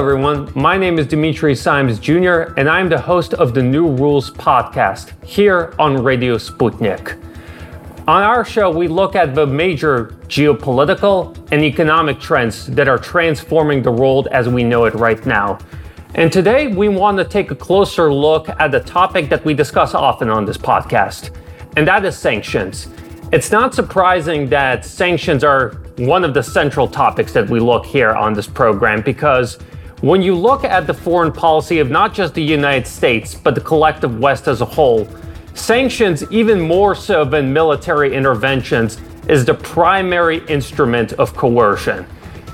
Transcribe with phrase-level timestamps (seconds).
[0.00, 0.50] everyone.
[0.54, 5.12] My name is Dimitri Simes Jr., and I'm the host of the New Rules podcast
[5.22, 7.22] here on Radio Sputnik.
[8.08, 13.82] On our show, we look at the major geopolitical and economic trends that are transforming
[13.82, 15.58] the world as we know it right now.
[16.14, 19.94] And today, we want to take a closer look at the topic that we discuss
[19.94, 21.28] often on this podcast,
[21.76, 22.88] and that is sanctions.
[23.32, 28.14] It's not surprising that sanctions are one of the central topics that we look here
[28.14, 29.58] on this program because
[30.00, 33.60] when you look at the foreign policy of not just the United States, but the
[33.60, 35.06] collective West as a whole,
[35.52, 42.06] sanctions, even more so than military interventions, is the primary instrument of coercion.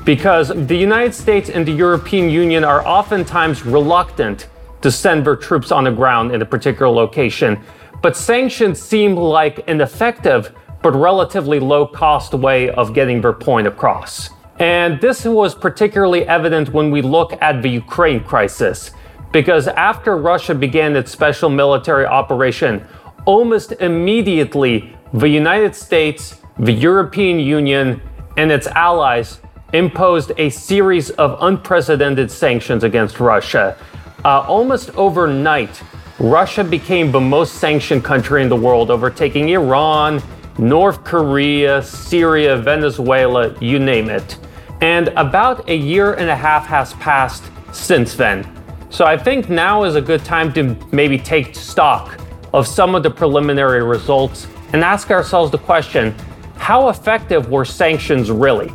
[0.05, 4.49] Because the United States and the European Union are oftentimes reluctant
[4.83, 7.61] to send their troops on the ground in a particular location,
[8.03, 13.67] but sanctions seem like an effective but relatively low cost way of getting their point
[13.67, 14.31] across.
[14.59, 18.91] And this was particularly evident when we look at the Ukraine crisis,
[19.33, 22.87] because after Russia began its special military operation,
[23.27, 28.01] almost immediately the United States, the European Union,
[28.39, 29.41] and its allies
[29.75, 33.77] imposed a series of unprecedented sanctions against Russia.
[34.25, 35.83] Uh, almost overnight,
[36.19, 40.23] Russia became the most sanctioned country in the world, overtaking Iran,
[40.57, 44.39] North Korea, Syria, Venezuela, you name it.
[44.81, 48.47] And about a year and a half has passed since then.
[48.91, 52.19] So I think now is a good time to maybe take stock
[52.53, 56.15] of some of the preliminary results and ask ourselves the question
[56.57, 58.73] how effective were sanctions really?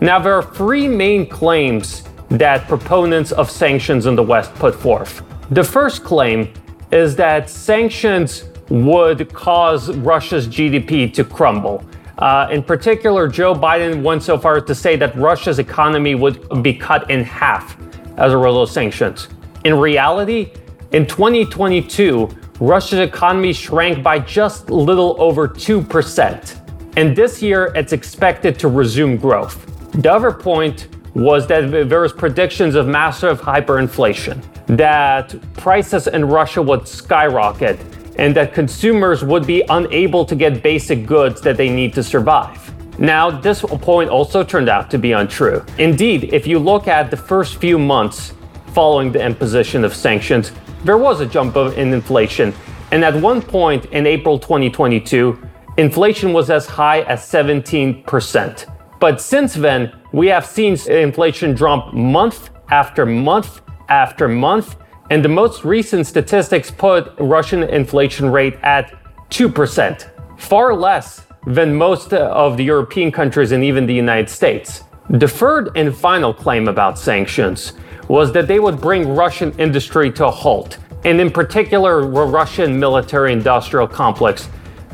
[0.00, 5.22] Now, there are three main claims that proponents of sanctions in the West put forth.
[5.50, 6.52] The first claim
[6.92, 11.84] is that sanctions would cause Russia's GDP to crumble.
[12.18, 16.62] Uh, in particular, Joe Biden went so far as to say that Russia's economy would
[16.62, 17.76] be cut in half
[18.16, 19.28] as a result of sanctions.
[19.64, 20.50] In reality,
[20.92, 22.28] in 2022,
[22.58, 26.96] Russia's economy shrank by just little over 2%.
[26.96, 29.64] And this year, it's expected to resume growth.
[29.92, 34.42] The other point was that there was predictions of massive hyperinflation,
[34.76, 37.78] that prices in Russia would skyrocket,
[38.18, 42.74] and that consumers would be unable to get basic goods that they need to survive.
[42.98, 45.64] Now, this point also turned out to be untrue.
[45.78, 48.34] Indeed, if you look at the first few months
[48.74, 50.52] following the imposition of sanctions,
[50.84, 52.52] there was a jump in inflation.
[52.90, 55.38] And at one point in April 2022,
[55.76, 58.74] inflation was as high as 17%.
[58.98, 64.76] But since then, we have seen inflation drop month after month after month
[65.10, 68.92] and the most recent statistics put Russian inflation rate at
[69.30, 74.84] 2%, far less than most of the European countries and even the United States.
[75.10, 77.72] The third and final claim about sanctions
[78.08, 82.78] was that they would bring Russian industry to a halt, and in particular, the Russian
[82.78, 84.48] military industrial complex,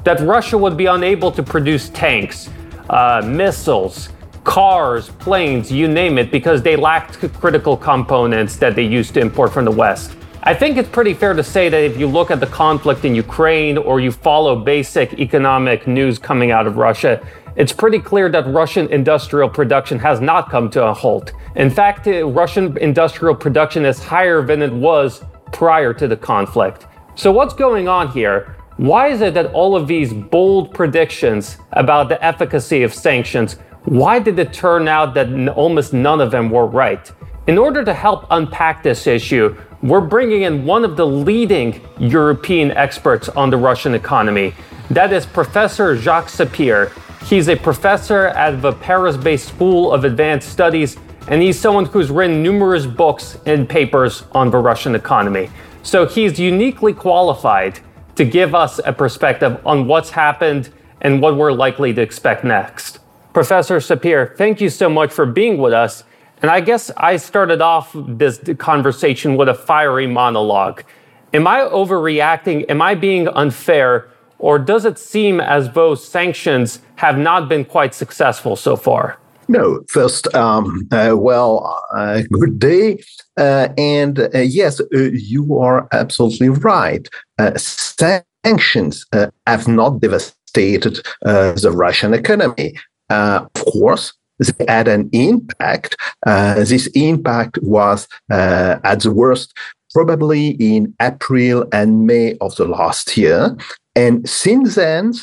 [0.05, 2.51] that Russia would be unable to produce tanks,
[2.91, 4.11] uh, missiles,
[4.45, 9.53] cars, planes, you name it, because they lacked critical components that they used to import
[9.53, 10.15] from the West.
[10.43, 13.15] I think it's pretty fair to say that if you look at the conflict in
[13.15, 18.47] Ukraine or you follow basic economic news coming out of Russia, it's pretty clear that
[18.49, 21.33] Russian industrial production has not come to a halt.
[21.57, 25.23] In fact, uh, Russian industrial production is higher than it was
[25.53, 26.87] prior to the conflict.
[27.15, 28.57] So, what's going on here?
[28.77, 34.19] Why is it that all of these bold predictions about the efficacy of sanctions why
[34.19, 37.13] did it turn out that almost none of them were right?
[37.47, 42.71] In order to help unpack this issue, we're bringing in one of the leading European
[42.71, 44.55] experts on the Russian economy.
[44.89, 46.93] That is Professor Jacques Sapir.
[47.25, 50.97] He's a professor at the Paris based School of Advanced Studies,
[51.29, 55.51] and he's someone who's written numerous books and papers on the Russian economy.
[55.83, 57.81] So he's uniquely qualified
[58.17, 60.71] to give us a perspective on what's happened
[61.03, 63.01] and what we're likely to expect next.
[63.35, 66.05] Professor Sapir, thank you so much for being with us.
[66.41, 70.85] And I guess I started off this conversation with a fiery monologue.
[71.33, 72.65] Am I overreacting?
[72.71, 74.09] Am I being unfair?
[74.39, 79.19] Or does it seem as though sanctions have not been quite successful so far?
[79.49, 83.03] No, first, um, uh, well, uh, good day.
[83.37, 87.09] Uh, and uh, yes, uh, you are absolutely right.
[87.39, 89.05] Uh, sanctions
[89.49, 92.75] have not devastated the Russian economy.
[93.11, 95.97] Uh, of course, they had an impact.
[96.27, 99.53] Uh, this impact was uh, at the worst
[99.93, 103.57] probably in April and May of the last year.
[103.95, 105.15] And since then,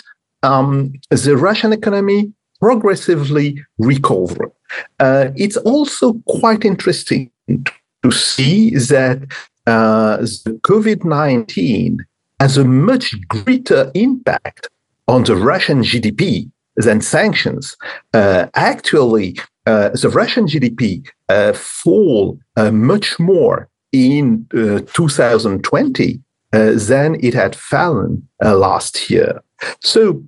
[0.44, 4.51] um, the Russian economy progressively recovered.
[5.00, 9.24] Uh, it's also quite interesting to see that
[9.68, 12.06] uh, the COVID 19
[12.39, 14.69] has a much greater impact
[15.07, 17.77] on the Russian GDP than sanctions.
[18.13, 26.21] Uh, actually, uh, the Russian GDP uh, fall uh, much more in uh, 2020
[26.53, 29.41] uh, than it had fallen last year.
[29.81, 30.23] So,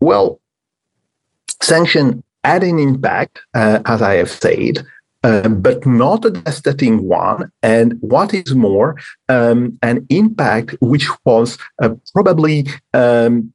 [0.00, 0.40] well,
[1.62, 4.86] sanction had an impact, as I have said,
[5.22, 7.50] uh, but not a devastating one.
[7.62, 8.96] And what is more,
[9.30, 11.56] um, an impact which was
[12.12, 13.53] probably um,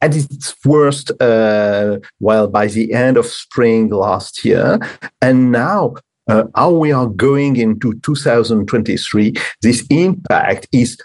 [0.00, 4.78] at its worst, uh, well, by the end of spring last year.
[5.20, 5.94] And now,
[6.28, 10.98] uh, how we are going into 2023, this impact is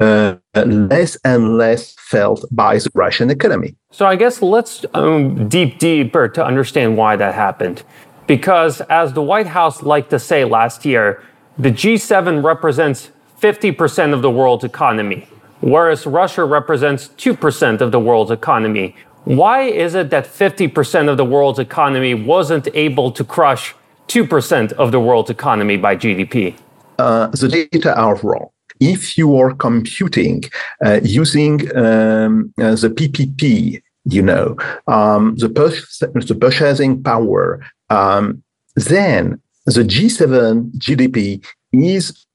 [0.00, 3.76] uh, less and less felt by the Russian economy.
[3.92, 7.84] So I guess let's um, deep deeper to understand why that happened.
[8.26, 11.22] Because as the White House liked to say last year,
[11.58, 13.10] the G7 represents
[13.40, 15.28] 50% of the world's economy,
[15.62, 18.94] whereas Russia represents 2% of the world's economy.
[19.24, 23.74] Why is it that 50% of the world's economy wasn't able to crush
[24.08, 26.54] 2% of the world's economy by GDP?
[26.98, 28.48] Uh, the data are wrong.
[28.80, 30.44] If you are computing
[30.84, 34.56] uh, using um, uh, the PPP, you know,
[34.88, 38.42] um, the, the purchasing power um,
[38.74, 42.26] then the G7 GDP is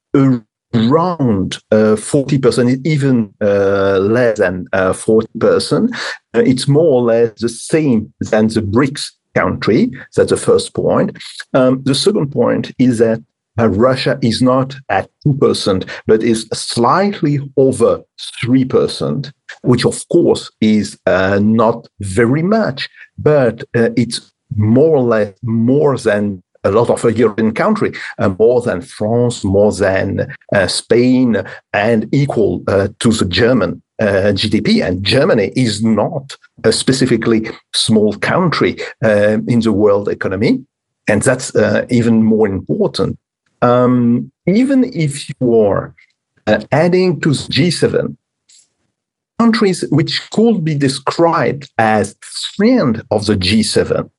[0.78, 5.96] around uh, 40%, even uh, less than uh, 40%.
[6.34, 9.92] Uh, it's more or less the same than the BRICS country.
[10.16, 11.18] That's the first point.
[11.54, 13.24] Um, the second point is that
[13.60, 18.04] uh, Russia is not at 2%, but is slightly over
[18.46, 19.32] 3%,
[19.64, 22.88] which of course is uh, not very much,
[23.18, 28.82] but it's more or less more than a lot of European country, uh, more than
[28.82, 31.44] France, more than uh, Spain,
[31.74, 34.86] and equal uh, to the German uh, GDP.
[34.86, 40.66] And Germany is not a specifically small country uh, in the world economy.
[41.08, 43.18] And that's uh, even more important.
[43.62, 45.96] Um, even if you are
[46.72, 48.16] adding to the G7
[49.40, 52.16] countries which could be described as
[52.56, 54.10] friend of the G7,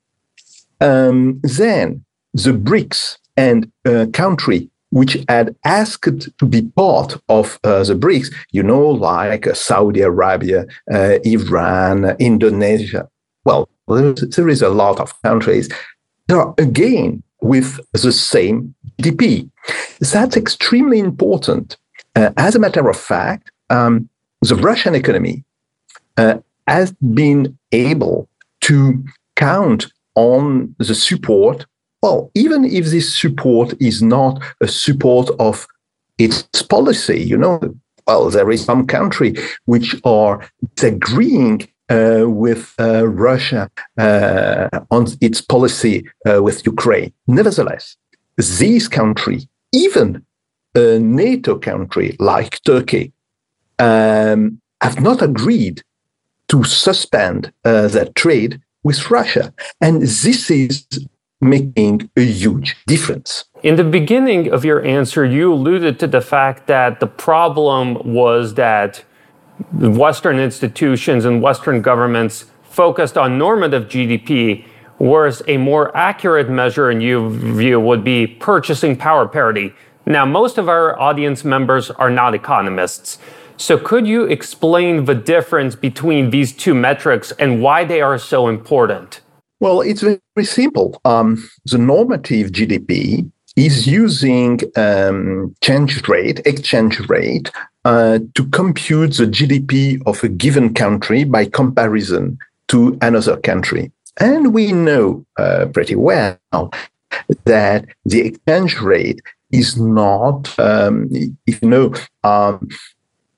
[0.81, 7.84] um, then the BRICS and uh, country which had asked to be part of uh,
[7.84, 13.08] the BRICS, you know, like Saudi Arabia, uh, Iran, Indonesia.
[13.44, 15.69] Well, there is a lot of countries
[16.26, 19.50] that are again with the same GDP.
[20.00, 21.76] That's extremely important.
[22.16, 24.08] Uh, as a matter of fact, um,
[24.42, 25.44] the Russian economy
[26.16, 28.28] uh, has been able
[28.62, 29.04] to
[29.36, 31.66] count on the support.
[32.02, 35.66] Well, even if this support is not a support of
[36.18, 37.60] its policy, you know,
[38.06, 39.34] well, there is some country
[39.66, 47.12] which are disagreeing uh, with uh, Russia uh, on its policy uh, with Ukraine.
[47.26, 47.96] Nevertheless,
[48.36, 50.24] this country, even
[50.74, 53.12] a NATO country like Turkey,
[53.78, 55.82] um, have not agreed
[56.49, 59.52] to suspend uh, their trade with Russia.
[59.80, 60.87] And this is
[61.40, 63.45] making a huge difference.
[63.62, 68.54] In the beginning of your answer, you alluded to the fact that the problem was
[68.54, 69.04] that
[69.73, 74.64] Western institutions and Western governments focused on normative GDP,
[74.99, 79.73] whereas a more accurate measure in your view would be purchasing power parity.
[80.07, 83.18] Now, most of our audience members are not economists.
[83.57, 88.47] So, could you explain the difference between these two metrics and why they are so
[88.47, 89.21] important?
[89.60, 91.00] Well, it's very simple.
[91.04, 97.50] Um, the normative GDP is using um, change rate, exchange rate,
[97.84, 102.38] uh, to compute the GDP of a given country by comparison
[102.68, 103.90] to another country.
[104.20, 106.38] And we know uh, pretty well
[107.44, 111.08] that the exchange rate is not, um,
[111.46, 112.68] if you know, um,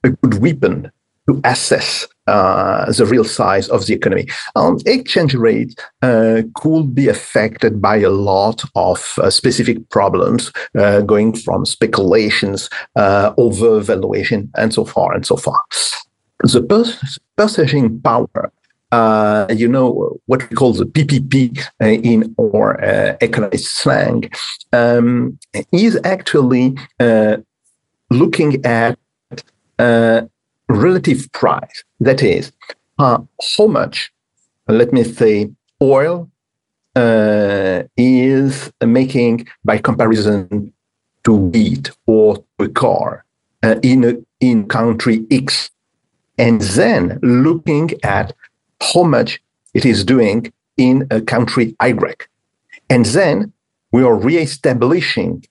[0.05, 0.91] a good weapon
[1.31, 4.27] to assess uh, the real size of the economy.
[4.57, 11.01] Um, exchange rate uh, could be affected by a lot of uh, specific problems, uh,
[11.01, 15.61] going from speculations, uh, overvaluation, and so far and so far.
[16.43, 16.63] The
[17.37, 18.53] purchasing power
[18.93, 24.29] uh, you know, what we call the PPP uh, in our uh, economic slang,
[24.73, 25.39] um,
[25.71, 27.37] is actually uh,
[28.11, 28.99] looking at
[30.71, 31.85] relative price.
[32.01, 32.53] That is,
[32.99, 33.19] uh,
[33.57, 34.13] how much,
[34.69, 35.51] let me say,
[35.83, 36.31] oil
[36.97, 40.73] uh, is making by comparison
[41.25, 43.25] to wheat or to a car
[43.63, 45.71] uh, in a, in country X,
[46.39, 48.33] and then looking at
[48.95, 49.41] how much
[49.75, 52.15] it is doing in a country Y,
[52.89, 53.53] and then
[53.93, 55.45] we are re-establishing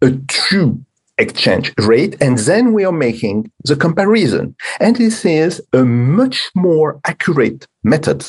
[0.00, 0.84] a true
[1.18, 4.54] exchange rate, and then we are making the comparison.
[4.80, 8.26] And this is a much more accurate method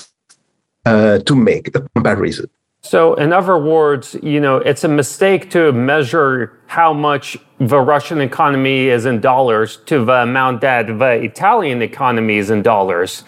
[0.85, 2.47] uh, to make a comparison.
[2.81, 8.21] So, in other words, you know, it's a mistake to measure how much the Russian
[8.21, 13.23] economy is in dollars to the amount that the Italian economy is in dollars,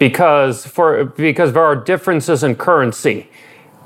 [0.00, 3.30] because for because there are differences in currency,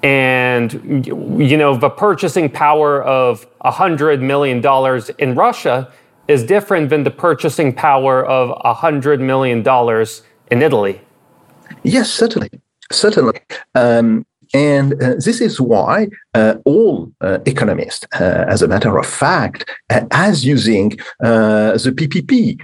[0.03, 5.93] and you know the purchasing power of a hundred million dollars in Russia
[6.29, 11.01] is different than the purchasing power of a hundred million dollars in Italy.
[11.83, 12.51] Yes, certainly,
[12.93, 13.41] certainly.
[13.75, 19.07] Um, and uh, this is why uh, all uh, economists, uh, as a matter of
[19.07, 22.61] fact, uh, as using uh, the PPP,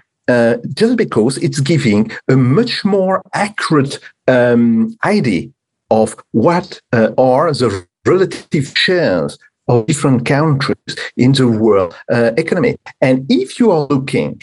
[0.75, 5.49] just because it's giving a much more accurate um, idea
[5.91, 9.39] of what are the relative shares
[9.69, 12.77] of different countries in the world economy.
[13.01, 14.41] And if you are looking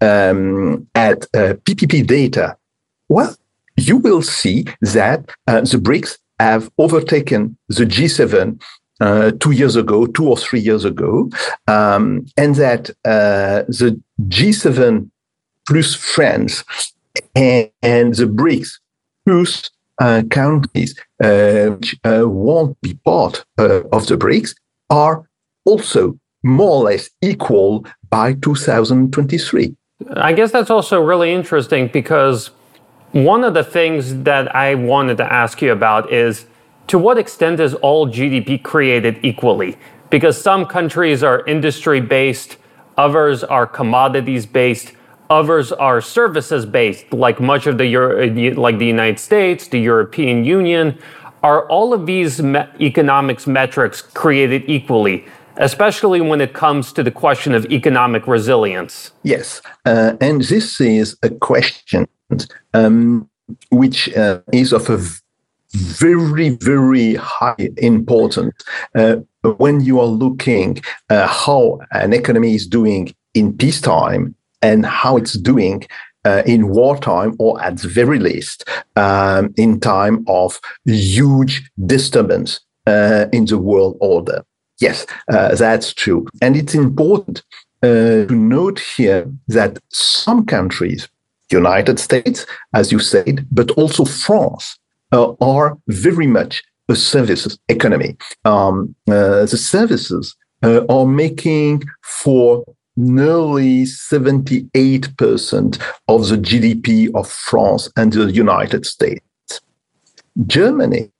[0.00, 2.56] um, at PPP data,
[3.08, 3.36] well,
[3.76, 8.60] you will see that the BRICS have overtaken the G7
[9.00, 11.30] uh, two years ago, two or three years ago,
[11.66, 15.10] um, and that uh, the G7
[15.68, 16.64] plus France
[17.34, 18.78] and, and the BRICS
[19.26, 24.54] plus uh, countries uh, which uh, won't be part uh, of the BRICS
[24.90, 25.28] are
[25.64, 29.74] also more or less equal by 2023.
[30.16, 32.50] I guess that's also really interesting because
[33.12, 36.46] one of the things that I wanted to ask you about is
[36.88, 39.76] to what extent is all GDP created equally?
[40.10, 42.56] Because some countries are industry based,
[42.98, 44.92] others are commodities based,
[45.30, 50.44] others are services based, like much of the Euro- like the United States, the European
[50.44, 50.98] Union.
[51.42, 55.24] Are all of these me- economics metrics created equally?
[55.56, 59.12] especially when it comes to the question of economic resilience?
[59.22, 62.06] Yes, uh, and this is a question
[62.72, 63.28] um,
[63.70, 64.98] which uh, is of a
[65.72, 68.54] very, very high importance
[68.94, 69.16] uh,
[69.58, 74.34] when you are looking uh, how an economy is doing in peacetime
[74.68, 75.76] and how it's doing
[76.24, 78.58] uh, in wartime, or at the very least,
[78.96, 81.54] um, in time of huge
[81.86, 84.38] disturbance uh, in the world order.
[84.80, 86.26] Yes, uh, that's true.
[86.40, 87.36] And it's important
[87.82, 91.08] uh, to note here that some countries,
[91.50, 94.78] United States, as you said, but also France,
[95.12, 98.16] uh, are very much a services economy.
[98.44, 102.64] Um, uh, the services are making for
[102.96, 109.20] nearly 78% of the GDP of France and the United States.
[110.46, 111.10] Germany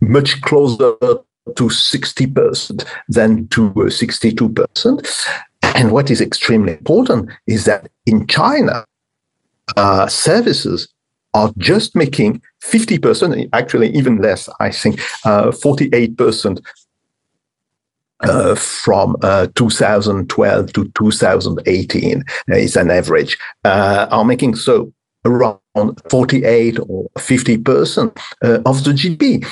[0.00, 0.94] much closer
[1.56, 5.26] to 60% than to 62%.
[5.62, 8.84] And what is extremely important is that in China,
[10.08, 10.88] services
[11.34, 16.60] are just making 50%, actually even less, I think, uh, 48%
[18.22, 24.92] uh, from uh, 2012 to 2018 uh, is an average, uh, are making so
[25.24, 25.58] around
[26.10, 29.46] 48 or 50% uh, of the GDP.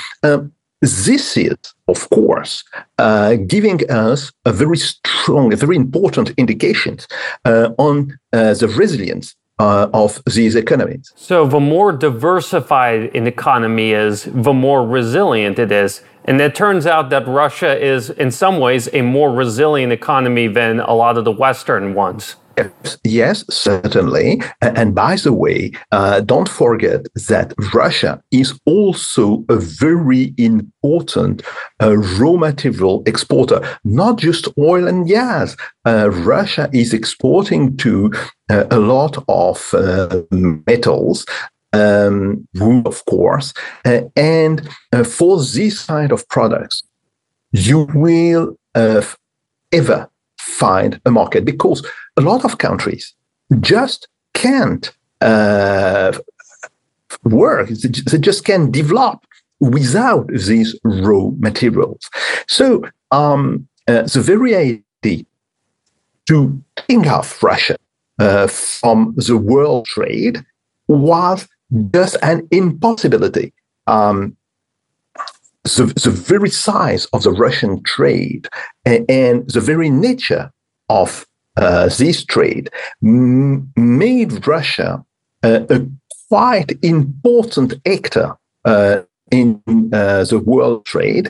[0.81, 1.57] This is,
[1.89, 2.63] of course,
[2.97, 7.07] uh, giving us a very strong, a very important indications
[7.45, 11.11] on the resilience uh, of these economies.
[11.15, 16.01] So, the more diversified an economy is, the more resilient it is.
[16.25, 20.79] And it turns out that Russia is, in some ways, a more resilient economy than
[20.79, 22.35] a lot of the Western ones.
[23.03, 24.41] Yes, certainly.
[24.61, 31.41] And by the way, uh, don't forget that Russia is also a very important
[31.81, 35.55] uh, raw material exporter, not just oil and gas.
[35.85, 38.11] Uh, Russia is exporting to
[38.49, 41.25] uh, a lot of uh, metals.
[41.71, 43.53] Um, of course,
[43.85, 44.67] uh, and
[45.05, 46.81] for this kind of products,
[47.51, 48.57] you will
[49.71, 50.09] ever
[50.49, 51.85] find a market because
[52.17, 53.13] a lot of countries
[53.59, 54.91] just can't
[55.21, 56.17] uh,
[57.23, 59.25] work, they just can't develop
[59.59, 62.09] without these raw materials.
[62.47, 65.25] So um, uh, the very idea
[66.27, 67.75] to think off Russia
[68.19, 70.43] uh, from the world trade
[70.87, 71.47] was
[71.93, 73.53] just an impossibility.
[73.87, 74.35] Um,
[75.63, 78.47] the, the very size of the Russian trade
[78.85, 80.51] and, and the very nature
[80.89, 81.25] of
[81.57, 82.69] uh, this trade
[83.03, 85.03] m- made Russia
[85.43, 85.85] uh, a
[86.29, 88.35] quite important actor
[88.65, 89.01] uh,
[89.31, 89.61] in
[89.93, 91.29] uh, the world trade,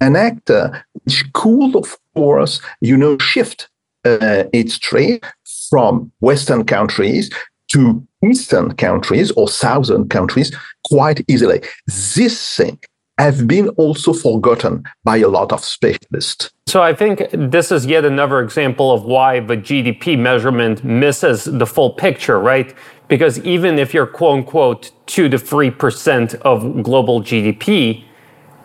[0.00, 3.68] an actor which could, of course, you know, shift
[4.04, 5.24] uh, its trade
[5.70, 7.30] from Western countries
[7.68, 10.54] to Eastern countries or Southern countries
[10.84, 11.60] quite easily.
[11.86, 12.78] This thing
[13.18, 16.50] have been also forgotten by a lot of specialists.
[16.66, 21.66] So I think this is yet another example of why the GDP measurement misses the
[21.66, 22.74] full picture, right?
[23.08, 28.04] Because even if you're quote unquote 2 to 3% of global GDP,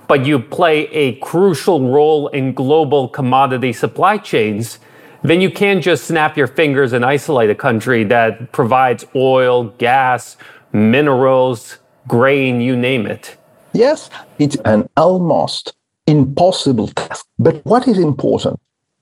[0.08, 4.80] but you play a crucial role in global commodity supply chains,
[5.24, 10.36] then you can't just snap your fingers and isolate a country that provides oil, gas,
[10.74, 11.78] minerals,
[12.08, 13.38] grain, you name it.
[13.74, 14.10] Yes,
[14.40, 15.74] it's an almost
[16.08, 17.26] impossible task.
[17.40, 18.60] But what is important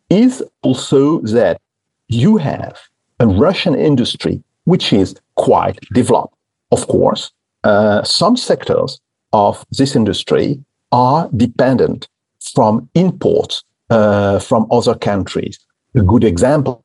[0.09, 1.59] is also that
[2.07, 2.77] you have
[3.19, 6.35] a Russian industry which is quite developed.
[6.71, 7.31] Of course,
[7.63, 9.01] uh, some sectors
[9.33, 12.07] of this industry are dependent
[12.53, 15.59] from imports uh, from other countries.
[15.96, 16.83] A good example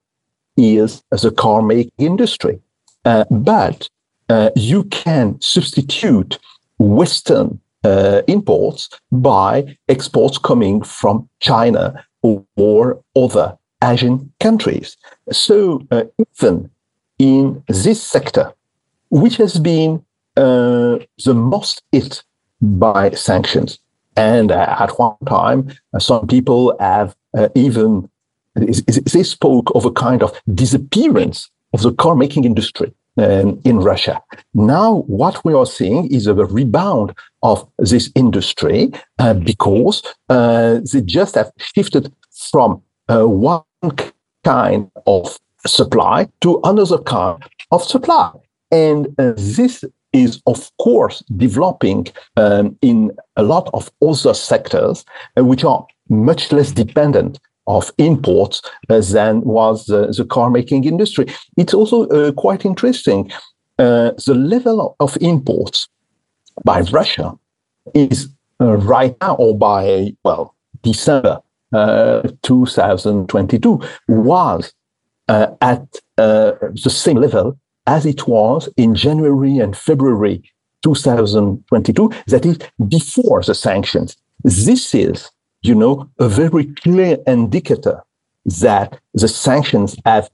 [0.56, 2.60] is the car making industry.
[3.04, 3.88] Uh, but
[4.30, 6.38] uh, you can substitute
[6.78, 12.04] Western uh, imports by exports coming from China
[12.56, 14.96] or, other Asian countries.
[15.30, 16.04] So uh,
[16.38, 16.70] even
[17.18, 18.52] in this sector,
[19.10, 20.02] which has been
[20.36, 22.22] uh, the most hit
[22.60, 23.78] by sanctions,
[24.16, 28.08] and uh, at one time, uh, some people have uh, even
[28.54, 34.22] they spoke of a kind of disappearance of the car making industry um, in Russia.
[34.54, 41.00] Now, what we are seeing is a rebound of this industry uh, because uh, they
[41.02, 42.12] just have shifted
[42.50, 43.62] from uh, one
[44.44, 48.30] kind of supply to another kind of supply.
[48.70, 55.04] And uh, this is, of course, developing um, in a lot of other sectors,
[55.38, 61.26] uh, which are much less dependent of imports uh, than was the car making industry.
[61.56, 63.30] It's also uh, quite interesting.
[63.78, 65.88] Uh, the level of imports
[66.64, 67.32] by Russia
[67.94, 68.28] is
[68.60, 71.40] right now, or by, well, December
[71.72, 74.72] uh, 2022, was
[75.28, 80.42] at the same level as it was in January and February
[80.82, 84.16] 2022, that is before the sanctions.
[84.42, 85.30] This is
[85.64, 88.02] you know, a very clear indicator
[88.44, 90.30] that the sanctions have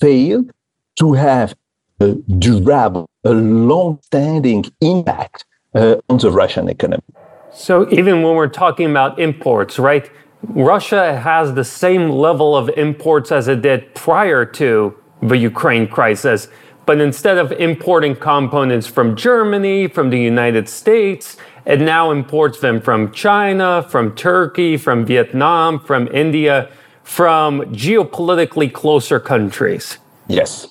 [0.00, 0.52] failed
[0.96, 1.56] to have
[2.00, 7.02] a durable, a long-standing impact uh, on the Russian economy.
[7.50, 10.08] So even when we're talking about imports, right?
[10.42, 16.46] Russia has the same level of imports as it did prior to the Ukraine crisis.
[16.86, 22.80] But instead of importing components from Germany, from the United States, it now imports them
[22.80, 26.68] from China, from Turkey, from Vietnam, from India,
[27.02, 29.98] from geopolitically closer countries.
[30.28, 30.66] Yes.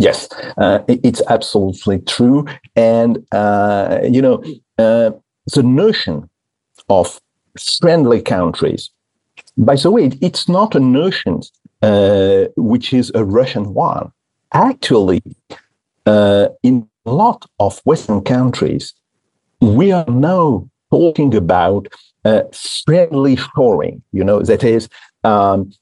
[0.00, 0.28] Yes,
[0.58, 2.46] uh, it's absolutely true.
[2.76, 4.42] And, uh, you know,
[4.78, 5.10] uh,
[5.54, 6.30] the notion
[6.88, 7.20] of
[7.80, 8.90] friendly countries,
[9.56, 11.40] by the way, it's not a notion
[11.82, 14.12] uh, which is a Russian one.
[14.52, 15.22] Actually,
[16.06, 18.94] uh, in a lot of Western countries,
[19.60, 21.88] we are now talking about
[22.24, 22.42] uh,
[22.84, 24.88] friendly shoring, you know, that is
[25.24, 25.72] um,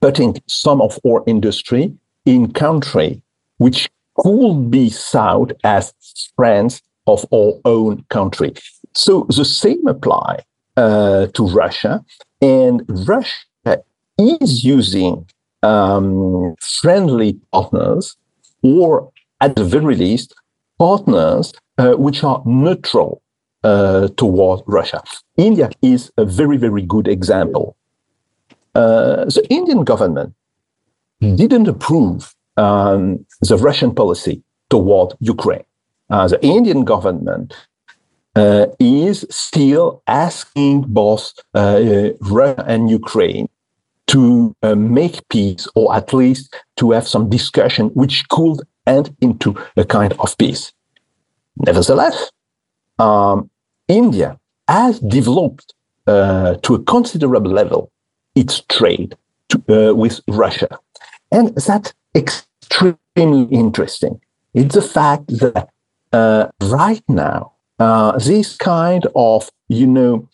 [0.00, 1.92] putting some of our industry
[2.26, 3.22] in country
[3.58, 5.92] which could be sought as
[6.36, 8.52] friends of our own country.
[8.94, 10.44] So the same apply
[10.76, 12.04] uh, to Russia,
[12.40, 13.82] and Russia
[14.18, 15.26] is using
[15.62, 18.16] um, friendly partners,
[18.62, 19.10] or
[19.40, 20.34] at the very least,
[20.78, 23.22] partners uh, which are neutral
[23.64, 25.00] uh, toward Russia.
[25.36, 27.66] India is a very, very good example.
[28.74, 30.34] Uh, the Indian government
[31.20, 33.02] didn't approve um,
[33.40, 35.64] the Russian policy toward Ukraine.
[36.10, 37.54] Uh, the Indian government
[38.36, 43.48] uh, is still asking both uh, Russia and Ukraine
[44.08, 46.44] to uh, make peace, or at least
[46.76, 50.72] to have some discussion which could end into a kind of peace.
[51.56, 52.30] Nevertheless,
[52.98, 53.50] um,
[53.88, 55.74] India has developed
[56.06, 57.90] uh, to a considerable level
[58.34, 59.16] its trade
[59.48, 60.78] to, uh, with Russia.
[61.32, 64.20] And that's extremely interesting.
[64.54, 65.68] It's the fact that
[66.12, 70.28] uh, right now, uh, this kind of, you know,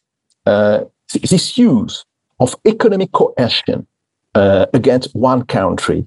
[0.46, 2.05] uh, this use
[2.40, 3.87] of economic coercion
[4.35, 6.07] uh, against one country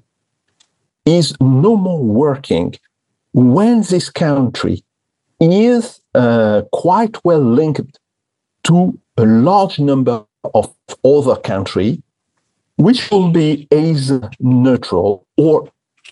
[1.06, 2.74] is no more working
[3.32, 4.84] when this country
[5.40, 7.98] is uh, quite well linked
[8.64, 10.24] to a large number
[10.54, 10.74] of
[11.04, 11.98] other countries,
[12.76, 15.70] which will be either neutral or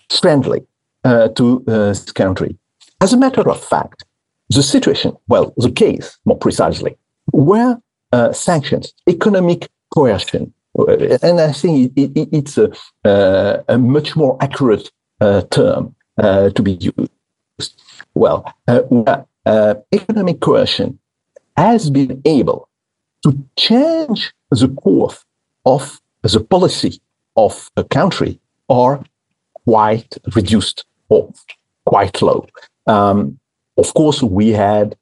[0.09, 0.65] friendly
[1.03, 2.57] uh, to uh, this country.
[3.01, 4.03] As a matter of fact,
[4.49, 6.97] the situation, well, the case more precisely,
[7.31, 7.79] where
[8.11, 12.71] uh, sanctions, economic coercion, uh, and I think it, it, it's a,
[13.05, 17.81] uh, a, much more accurate uh, term to be used.
[18.19, 18.53] Well,
[19.93, 20.99] economic coercion
[21.55, 22.67] has been able
[23.23, 25.23] to change the course
[25.65, 27.01] of the policy
[27.37, 29.01] of a country are
[29.65, 31.31] quite reduced or
[31.85, 32.45] quite low.
[32.87, 33.39] Um,
[33.77, 34.97] of course, we had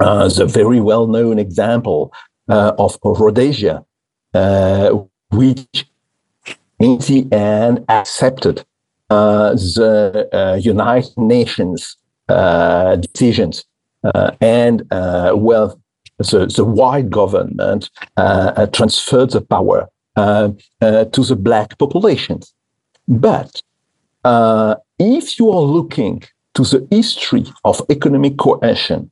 [0.00, 2.12] uh, the very well known example
[2.48, 3.84] uh, of Rhodesia,
[4.34, 4.90] uh,
[5.30, 5.86] which
[6.80, 8.64] in the end accepted
[9.10, 11.96] uh, the uh, United Nations
[12.28, 13.64] uh, decisions
[14.40, 15.80] and well
[16.18, 20.48] the, the white government uh, uh, transferred the power uh,
[20.80, 22.52] to the black populations.
[23.06, 23.62] But
[24.98, 29.10] if you are looking to the history of economic coercion,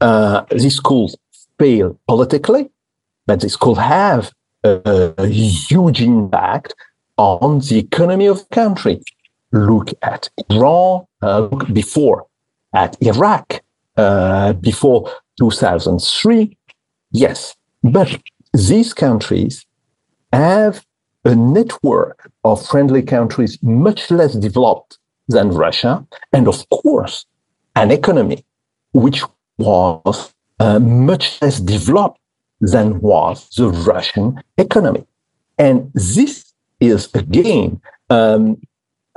[0.00, 1.10] uh, this could
[1.58, 2.70] fail politically,
[3.26, 4.32] but this could have
[4.64, 6.74] a, a huge impact
[7.16, 9.02] on the economy of the country.
[9.52, 12.26] Look at Iran, uh, look before
[12.74, 13.60] at Iraq,
[13.96, 16.56] uh, before 2003.
[17.12, 18.18] Yes, but
[18.52, 19.64] these countries
[20.32, 20.84] have
[21.24, 27.26] a network of friendly countries much less developed than Russia, and of course,
[27.76, 28.44] an economy
[28.92, 29.22] which
[29.58, 32.20] was uh, much less developed
[32.60, 35.04] than was the Russian economy.
[35.58, 38.60] And this is again um,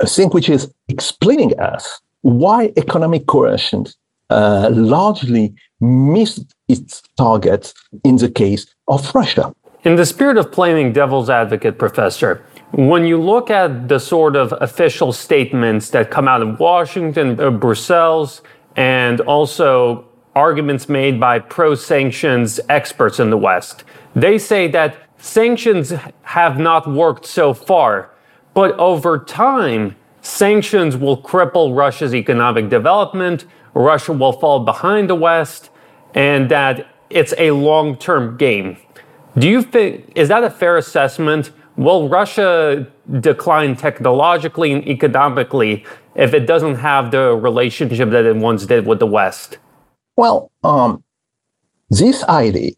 [0.00, 3.86] a thing which is explaining us why economic coercion
[4.30, 9.54] uh, largely missed its targets in the case of Russia.
[9.84, 14.52] In the spirit of playing devil's advocate, Professor, when you look at the sort of
[14.60, 18.42] official statements that come out of Washington, uh, Brussels,
[18.74, 23.84] and also arguments made by pro sanctions experts in the West.
[24.16, 28.10] They say that sanctions have not worked so far,
[28.54, 35.70] but over time, sanctions will cripple Russia's economic development, Russia will fall behind the West,
[36.14, 38.76] and that it's a long term game.
[39.38, 41.52] Do you think, is that a fair assessment?
[41.76, 42.86] Will Russia
[43.20, 45.84] decline technologically and economically
[46.16, 49.58] if it doesn't have the relationship that it once did with the West?
[50.16, 51.04] Well, um,
[51.90, 52.72] this idea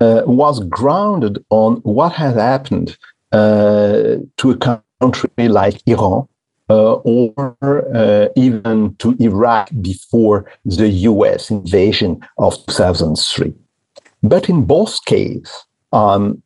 [0.00, 2.96] uh, was grounded on what had happened
[3.32, 6.26] uh, to a country like Iran
[6.70, 7.56] uh, or
[7.94, 13.52] uh, even to Iraq before the US invasion of 2003.
[14.22, 16.42] But in both cases, um,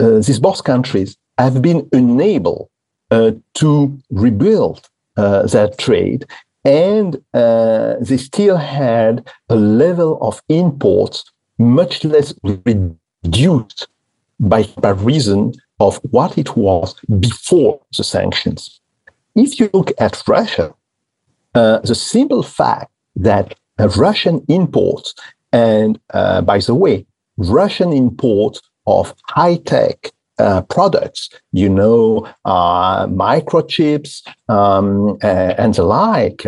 [0.00, 2.70] uh, these both countries have been unable
[3.10, 6.24] uh, to rebuild uh, their trade,
[6.64, 11.24] and uh, they still had a level of imports
[11.58, 13.88] much less reduced
[14.38, 14.62] by
[15.12, 18.80] reason of what it was before the sanctions.
[19.34, 20.74] If you look at Russia,
[21.54, 23.54] uh, the simple fact that
[23.96, 25.14] Russian imports,
[25.52, 33.06] and uh, by the way, Russian imports of high tech uh, products, you know, uh,
[33.06, 36.46] microchips um, and the like,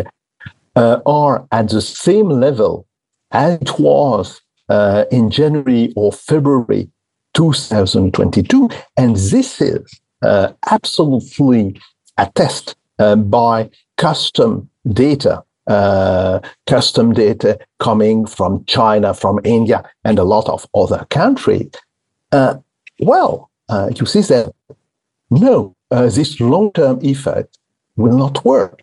[0.75, 2.85] uh, are at the same level
[3.31, 6.89] as it was uh, in January or February
[7.33, 8.69] 2022.
[8.97, 11.79] And this is uh, absolutely
[12.17, 20.23] attested uh, by custom data uh, custom data coming from China, from India, and a
[20.23, 21.69] lot of other countries.
[22.31, 22.55] Uh,
[22.99, 24.53] well, uh, you see that
[25.31, 27.57] no, uh, this long term effect
[27.95, 28.81] will not work.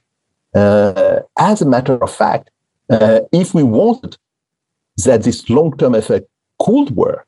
[0.54, 2.50] Uh, as a matter of fact,
[2.90, 4.16] uh, if we wanted
[5.04, 6.26] that this long term effect
[6.58, 7.26] could work,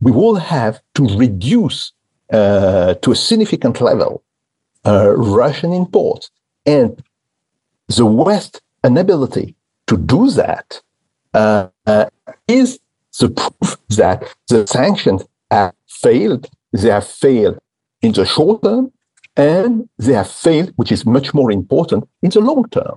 [0.00, 1.92] we will have to reduce
[2.32, 4.22] uh, to a significant level
[4.84, 6.30] Russian imports.
[6.64, 7.02] And
[7.88, 10.80] the West inability to do that
[12.46, 12.78] is
[13.18, 17.58] the proof that the sanctions have failed they have failed
[18.02, 18.92] in the short term
[19.36, 22.96] and they have failed, which is much more important, in the long term.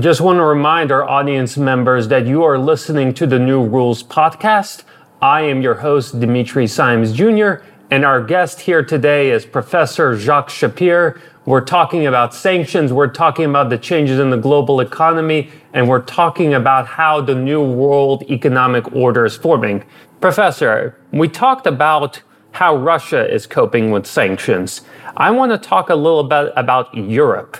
[0.00, 4.02] Just want to remind our audience members that you are listening to the New Rules
[4.02, 4.84] podcast.
[5.20, 10.50] I am your host, Dimitri Simes Jr., and our guest here today is Professor Jacques
[10.50, 11.20] Sapir.
[11.44, 16.02] We're talking about sanctions, we're talking about the changes in the global economy, and we're
[16.02, 19.84] talking about how the new world economic order is forming.
[20.20, 22.22] Professor, we talked about
[22.52, 24.82] how Russia is coping with sanctions.
[25.16, 27.56] I want to talk a little bit about Europe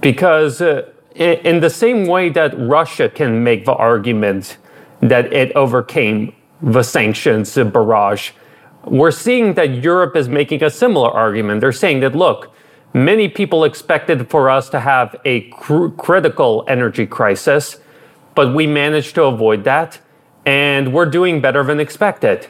[0.00, 4.56] because, uh, in the same way that Russia can make the argument
[5.00, 8.30] that it overcame the sanctions barrage,
[8.84, 11.60] we're seeing that Europe is making a similar argument.
[11.60, 12.52] They're saying that, look,
[12.94, 17.78] many people expected for us to have a cr- critical energy crisis,
[18.34, 19.98] but we managed to avoid that,
[20.46, 22.46] and we're doing better than expected.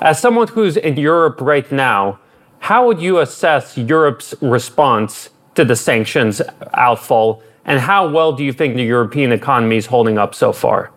[0.00, 2.18] As someone who's in Europe right now,
[2.60, 6.40] how would you assess Europe's response to the sanctions
[6.74, 10.90] outfall, and how well do you think the European economy is holding up so far?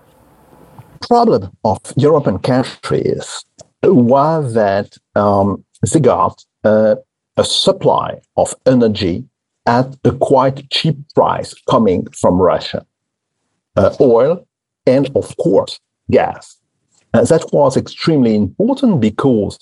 [1.02, 3.45] Problem of European countries
[3.84, 6.96] was that um, they got uh,
[7.38, 9.24] a supply of energy
[9.65, 12.86] at a quite cheap price coming from Russia.
[13.76, 14.46] Uh, oil
[14.86, 15.80] and, of course,
[16.12, 16.58] gas.
[17.13, 19.58] And that was extremely important because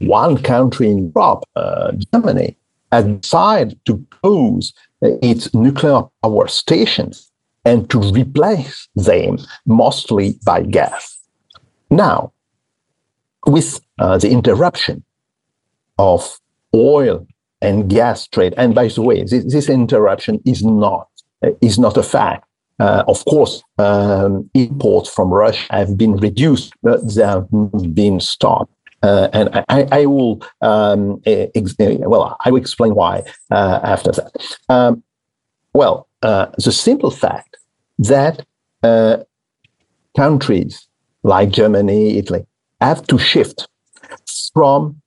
[0.00, 2.56] one country in Europe, uh, Germany,
[2.90, 7.30] had decided to close its nuclear power stations
[7.64, 11.18] and to replace them mostly by gas.
[11.90, 12.31] Now,
[13.46, 15.04] with uh, the interruption
[15.98, 16.38] of
[16.74, 17.26] oil
[17.60, 21.08] and gas trade, and by the way, this, this interruption is not
[21.44, 22.46] uh, is not a fact.
[22.80, 27.46] Uh, of course, um, imports from Russia have been reduced, but they have
[27.94, 28.72] been stopped.
[29.02, 34.56] Uh, and I, I will, um, ex- well, I will explain why uh, after that.
[34.68, 35.02] Um,
[35.74, 37.56] well, uh, the simple fact
[37.98, 38.44] that
[40.16, 40.88] countries
[41.22, 42.46] like Germany, Italy,
[42.84, 43.68] have to shift
[44.52, 45.00] from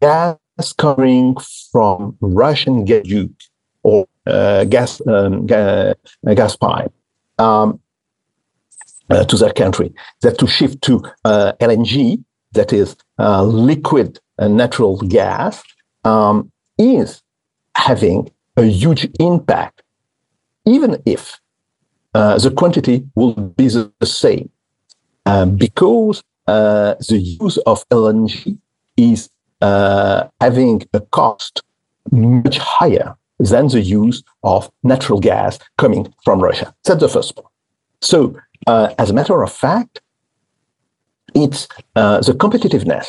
[0.00, 0.36] gas
[0.76, 1.36] coming
[1.72, 2.86] from Russian
[3.82, 5.94] or uh, gas um, ga-
[6.34, 6.92] gas pipe
[7.38, 7.80] um,
[9.10, 9.92] uh, to that country.
[10.22, 15.62] That to shift to uh, LNG, that is uh, liquid uh, natural gas,
[16.04, 17.22] um, is
[17.74, 19.82] having a huge impact,
[20.66, 21.40] even if
[22.14, 24.50] uh, the quantity will be the same,
[25.56, 28.58] because uh, the use of LNG
[28.96, 29.30] is
[29.60, 31.62] uh, having a cost
[32.10, 36.74] much higher than the use of natural gas coming from Russia.
[36.84, 37.46] That's the first point.
[38.00, 38.34] So,
[38.66, 40.00] uh, as a matter of fact,
[41.34, 43.06] it's uh, the competitiveness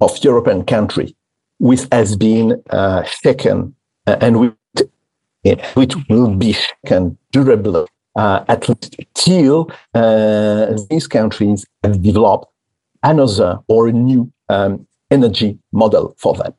[0.00, 1.14] of European country
[1.58, 3.74] which has been uh, shaken
[4.06, 9.70] uh, and which, which will be shaken durably uh, at least till
[10.90, 12.46] these countries have developed
[13.02, 16.54] another or a new um, energy model for them.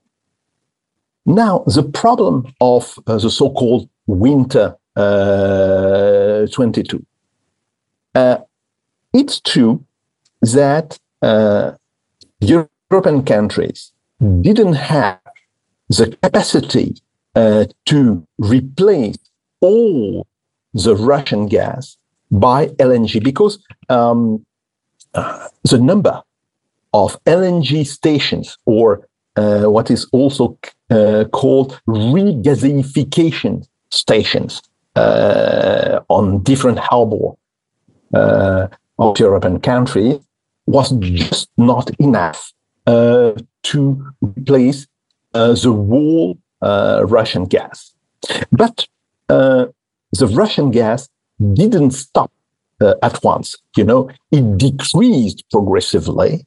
[1.26, 7.06] Now, the problem of uh, the so called winter uh, 22.
[8.16, 8.38] Uh,
[9.14, 9.86] it's true
[10.42, 11.72] that uh,
[12.42, 13.92] European countries
[14.42, 15.20] didn't have
[15.90, 16.96] the capacity
[17.36, 19.18] uh, to replace
[19.62, 20.28] all
[20.74, 21.98] the Russian gas
[22.32, 24.46] by LNG because um,
[25.14, 26.22] uh, the number
[26.94, 30.58] of LNG stations, or uh, what is also
[30.90, 34.62] uh, called regasification stations
[34.96, 37.30] uh, on different harbor
[38.14, 38.68] uh,
[39.00, 40.20] of European countries,
[40.68, 42.54] was just not enough
[42.88, 43.32] uh,
[43.64, 44.88] to replace
[45.34, 47.94] the whole Russian gas.
[48.52, 48.88] But
[49.28, 49.72] the
[50.34, 51.10] Russian gas
[51.54, 52.32] didn't stop
[52.82, 53.56] uh, at once.
[53.78, 56.46] You know, it decreased progressively.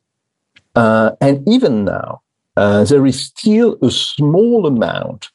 [0.75, 2.21] Uh, and even now,
[2.57, 5.31] uh, there is still a small amount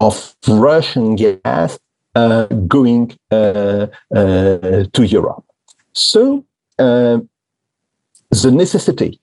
[0.00, 1.78] of Russian gas
[2.14, 5.44] uh, going uh, uh, to Europe.
[5.92, 6.44] So,
[6.78, 9.20] the necessity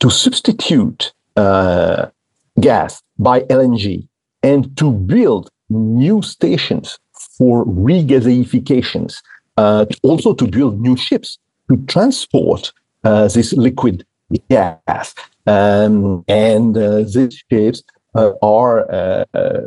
[0.00, 4.06] to substitute gas by LNG
[4.42, 6.98] and to build new stations
[7.38, 9.22] for regasifications,
[9.56, 12.72] uh, also to build new ships to transport
[13.04, 14.04] uh, this liquid
[14.48, 15.14] gas.
[15.46, 17.82] Um, and uh, these ships
[18.14, 19.60] uh, are uh, uh,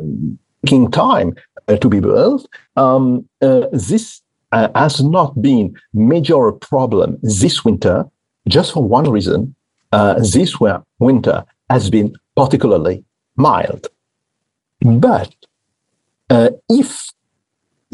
[0.64, 1.34] taking time
[1.68, 2.48] to be built.
[2.76, 8.06] Um, this has not been major problem this winter,
[8.48, 9.54] just for one reason.
[9.92, 10.58] this
[10.98, 13.04] winter has been particularly
[13.36, 13.86] mild.
[14.80, 15.34] But
[16.30, 17.08] uh, if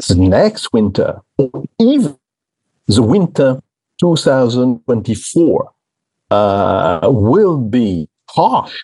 [0.07, 2.17] the next winter, or even
[2.87, 3.61] the winter
[3.99, 5.71] 2024,
[6.35, 8.75] uh, will be harsh,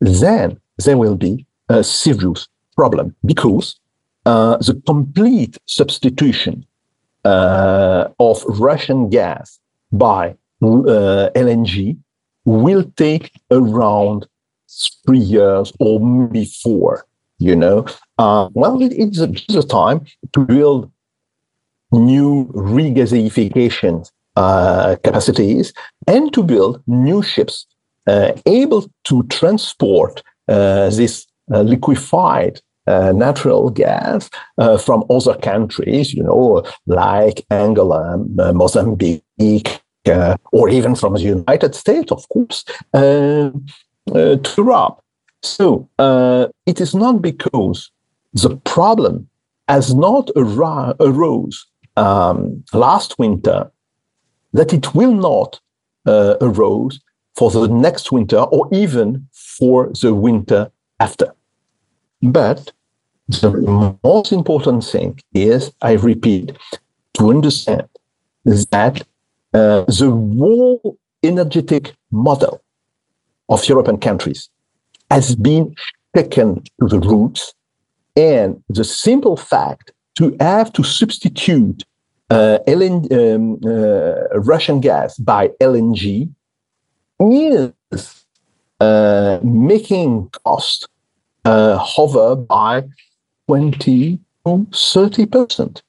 [0.00, 0.48] then
[0.84, 3.78] there will be a serious problem because
[4.26, 6.64] uh, the complete substitution
[7.24, 8.36] uh, of
[8.68, 9.58] Russian gas
[9.92, 10.24] by
[10.62, 11.96] uh, LNG
[12.44, 14.26] will take around
[15.04, 17.06] three years or maybe four
[17.38, 17.86] you know.
[18.18, 20.90] Uh, well, it, it's, a, it's, a, time to build
[21.92, 25.72] new regasification uh, capacities
[26.06, 27.66] and to build new ships
[28.06, 34.30] uh, able to transport uh, this uh, liquefied uh, natural gas
[34.84, 38.16] from other countries, you know, like Angola,
[38.54, 39.80] Mozambique,
[40.52, 43.60] or even from the United States, of course, to
[44.56, 45.00] Europe.
[45.42, 47.90] So uh, it is not because
[48.34, 49.28] the problem
[49.68, 53.70] has not ar- arose um, last winter
[54.52, 55.60] that it will not
[56.06, 57.00] uh, arose
[57.34, 61.32] for the next winter or even for the winter after.
[62.22, 62.72] But
[63.28, 66.56] the most important thing is, I repeat,
[67.14, 67.88] to understand
[68.44, 69.02] that
[69.52, 72.62] uh, the whole energetic model
[73.48, 74.48] of European countries
[75.10, 75.74] has been
[76.14, 77.54] taken to the roots.
[78.16, 81.84] And the simple fact to have to substitute
[82.30, 86.28] LN, um, uh, Russian gas by LNG
[87.20, 88.24] is
[88.80, 90.88] uh, making cost
[91.44, 92.84] uh, hover by
[93.46, 95.82] 20 to 30 percent.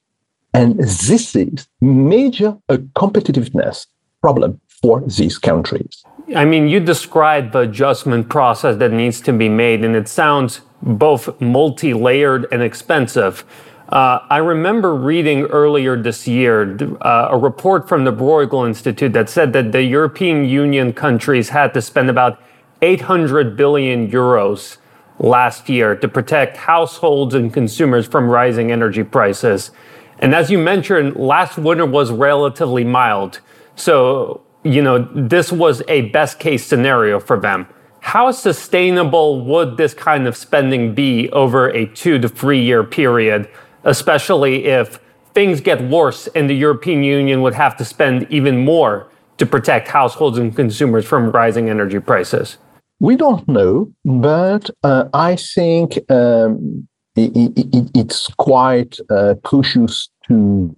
[0.54, 3.86] And this is major competitiveness
[4.20, 6.02] problem for these countries.
[6.34, 10.60] I mean, you described the adjustment process that needs to be made, and it sounds
[10.82, 13.44] both multi layered and expensive.
[13.88, 19.30] Uh, I remember reading earlier this year uh, a report from the Bruegel Institute that
[19.30, 22.38] said that the European Union countries had to spend about
[22.82, 24.76] 800 billion euros
[25.18, 29.70] last year to protect households and consumers from rising energy prices.
[30.18, 33.40] And as you mentioned, last winter was relatively mild.
[33.74, 37.66] So you know, this was a best case scenario for them.
[38.00, 43.48] How sustainable would this kind of spending be over a two to three year period,
[43.88, 45.00] especially if
[45.34, 49.08] things get worse and the European Union would have to spend even more
[49.38, 52.58] to protect households and consumers from rising energy prices?
[53.00, 60.76] We don't know, but uh, I think um, it, it, it's quite uh, cautious to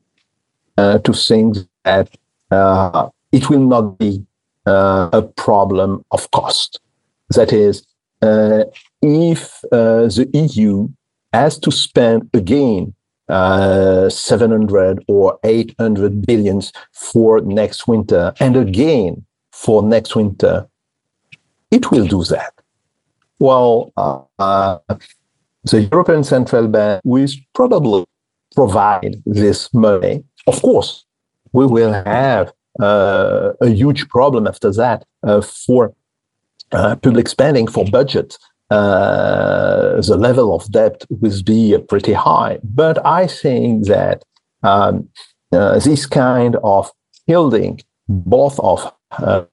[0.77, 2.09] uh, to think that
[2.51, 4.25] uh, it will not be
[4.67, 6.81] uh, a problem of cost.
[7.31, 7.87] That is,
[8.23, 8.65] uh,
[9.03, 10.89] if the EU
[11.33, 12.95] has to spend again
[13.31, 20.67] uh, 700 or 800 billions for next winter and again for next winter,
[21.71, 22.53] it will do that.
[23.39, 24.79] Well, uh,
[25.65, 28.05] the European Central Bank will probably
[28.55, 30.25] provide this money.
[30.47, 31.05] Of course,
[31.53, 35.95] we will have uh, a huge problem after that uh, for
[36.73, 38.39] uh, public spending, for budget.
[38.71, 42.59] Uh, the level of debt will be pretty high.
[42.63, 44.25] But I think that
[44.63, 45.09] um,
[45.51, 46.91] this kind of
[47.29, 48.93] shielding, both of,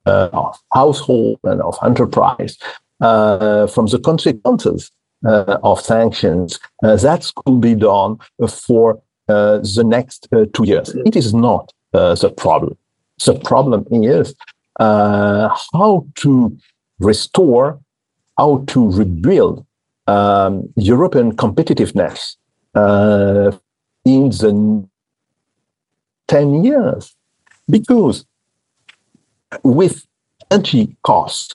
[0.06, 2.58] of household and of enterprise,
[3.00, 4.92] from the consequences
[5.26, 10.94] uh, of sanctions, uh, that could be done for uh, the next two years.
[11.06, 12.78] It is not the problem.
[13.26, 14.36] The problem is
[14.78, 16.58] how to
[17.00, 17.80] restore,
[18.38, 19.66] how to rebuild
[20.08, 22.36] um, European competitiveness
[24.06, 24.88] in the
[26.28, 27.16] 10 years.
[27.70, 28.26] Because
[29.64, 30.06] with
[30.52, 31.54] energy costs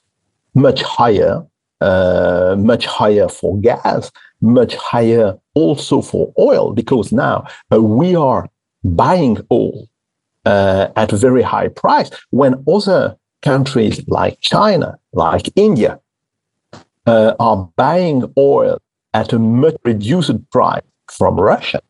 [0.53, 1.45] much higher,
[1.81, 4.11] uh, much higher for gas,
[4.41, 8.47] much higher also for oil, because now uh, we are
[8.83, 9.87] buying oil
[10.45, 15.99] uh, at a very high price when other countries like China, like India,
[17.05, 18.79] uh, are buying oil
[19.13, 20.81] at a much reduced price
[21.11, 21.81] from Russia.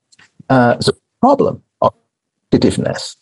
[0.49, 1.93] Uh, the problem of
[2.51, 3.15] competitiveness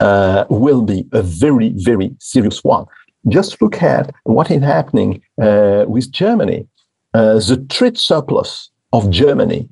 [0.00, 2.86] uh, will be a very, very serious one.
[3.28, 6.66] Just look at what is happening uh, with Germany.
[7.14, 9.68] Uh, the trade surplus of Germany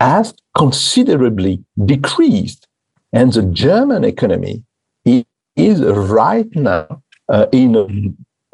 [0.00, 2.66] has considerably decreased,
[3.12, 4.64] and the German economy
[5.56, 7.86] is right now uh, in a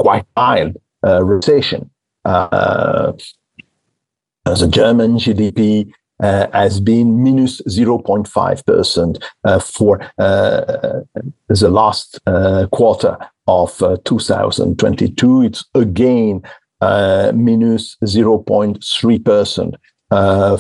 [0.03, 1.89] quite mild recession.
[2.27, 3.13] Uh,
[4.45, 11.01] the German GDP uh, has been minus 0.5% uh, for uh,
[11.49, 13.17] the last uh, quarter
[13.47, 15.43] of uh, 2022.
[15.43, 16.43] It's again
[16.81, 19.75] uh, minus 0.3%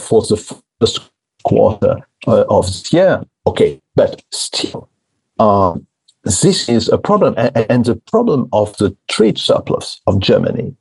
[0.01, 1.11] for the first
[1.45, 1.97] quarter
[2.27, 3.23] of this year.
[3.47, 4.89] Okay, but still,
[5.39, 5.87] um,
[6.25, 7.35] this is a problem.
[7.37, 10.75] And, and, the problem of the trade surplus of Germany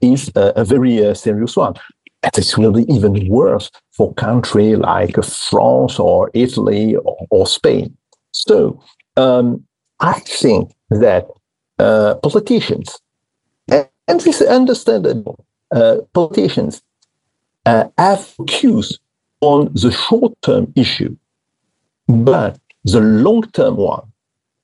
[0.00, 1.74] is a, a very serious one.
[2.22, 7.96] And will be even worse for countries like France or Italy or, or Spain.
[8.32, 8.82] So
[9.16, 9.64] um,
[10.00, 11.26] I think that
[11.78, 12.98] uh, politicians,
[13.70, 16.82] and, and this is understandable, uh, politicians
[17.64, 18.98] uh, have focused
[19.40, 21.16] on the short term issue,
[22.08, 24.12] but the long term one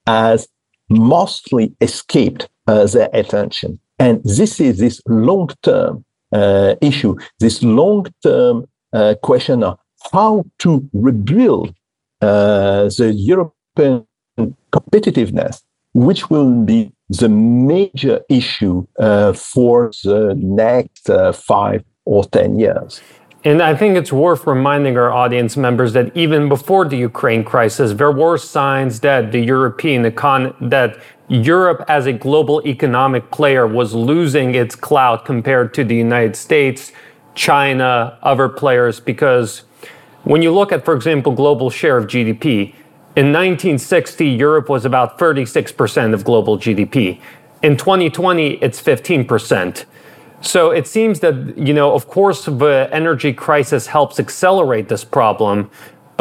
[0.07, 0.49] has
[0.89, 3.79] mostly escaped uh, their attention.
[4.03, 9.79] And this is this long term uh, issue, this long term uh, question of
[10.13, 11.73] how to rebuild
[12.21, 14.05] uh, the European
[14.73, 15.63] competitiveness,
[15.95, 23.01] which will be the major issue uh, for the next uh, five or 10 years.
[23.45, 27.93] And I think it's worth reminding our audience members that even before the Ukraine crisis,
[27.93, 30.97] there were signs that the European econ that
[31.33, 36.93] Europe as a global economic player was losing its clout compared to the United States,
[37.35, 39.63] China, other players, because
[40.25, 42.75] when you look at, for example, global share of GDP,
[43.17, 47.19] in 1960, Europe was about 36% of global GDP.
[47.63, 49.87] In 2020, it's 15%.
[50.43, 55.71] So it seems that, you know, of course, the energy crisis helps accelerate this problem.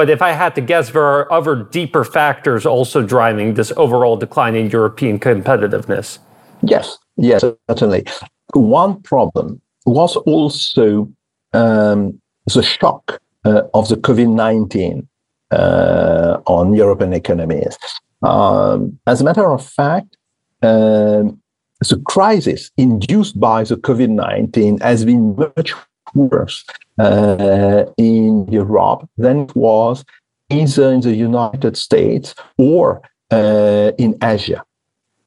[0.02, 4.18] But if I had to guess, there are other deeper factors also driving this overall
[4.18, 6.18] decline in European competitiveness.
[6.64, 8.06] Yes, yes, certainly.
[8.56, 11.08] One problem was also
[11.54, 12.20] um,
[12.52, 15.08] the shock uh, of the COVID 19
[15.52, 17.78] uh, on European economies.
[18.24, 20.18] Um, as a matter of fact,
[20.64, 21.40] um,
[21.80, 25.76] the crisis induced by the COVID 19 has been much
[26.14, 26.64] worse
[27.00, 30.04] uh, in Europe than it was
[30.50, 33.02] either in the United States or
[33.32, 34.64] uh, in Asia.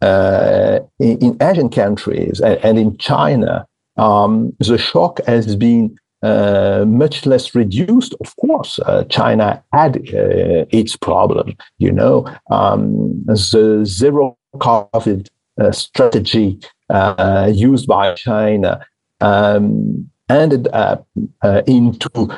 [0.02, 3.66] Uh, in, in, Asian countries and, and in China,
[3.96, 8.14] um, the shock has been uh, much less reduced.
[8.20, 11.54] Of course, uh, China had uh, its problem.
[11.78, 13.36] You know, um, the
[13.84, 15.28] zero COVID
[15.60, 16.58] uh, strategy
[16.90, 18.84] uh, used by China
[19.20, 21.06] um, ended up
[21.42, 22.28] uh, into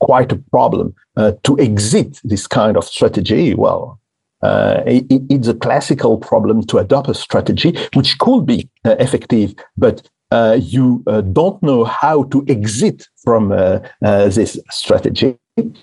[0.00, 0.94] quite a problem
[1.42, 3.54] to exit this kind of strategy.
[3.54, 3.98] Well,
[4.42, 10.58] it, it's a classical problem to adopt a strategy which could be effective, but uh,
[10.60, 15.36] you uh, don't know how to exit from uh, this strategy.
[15.56, 15.76] and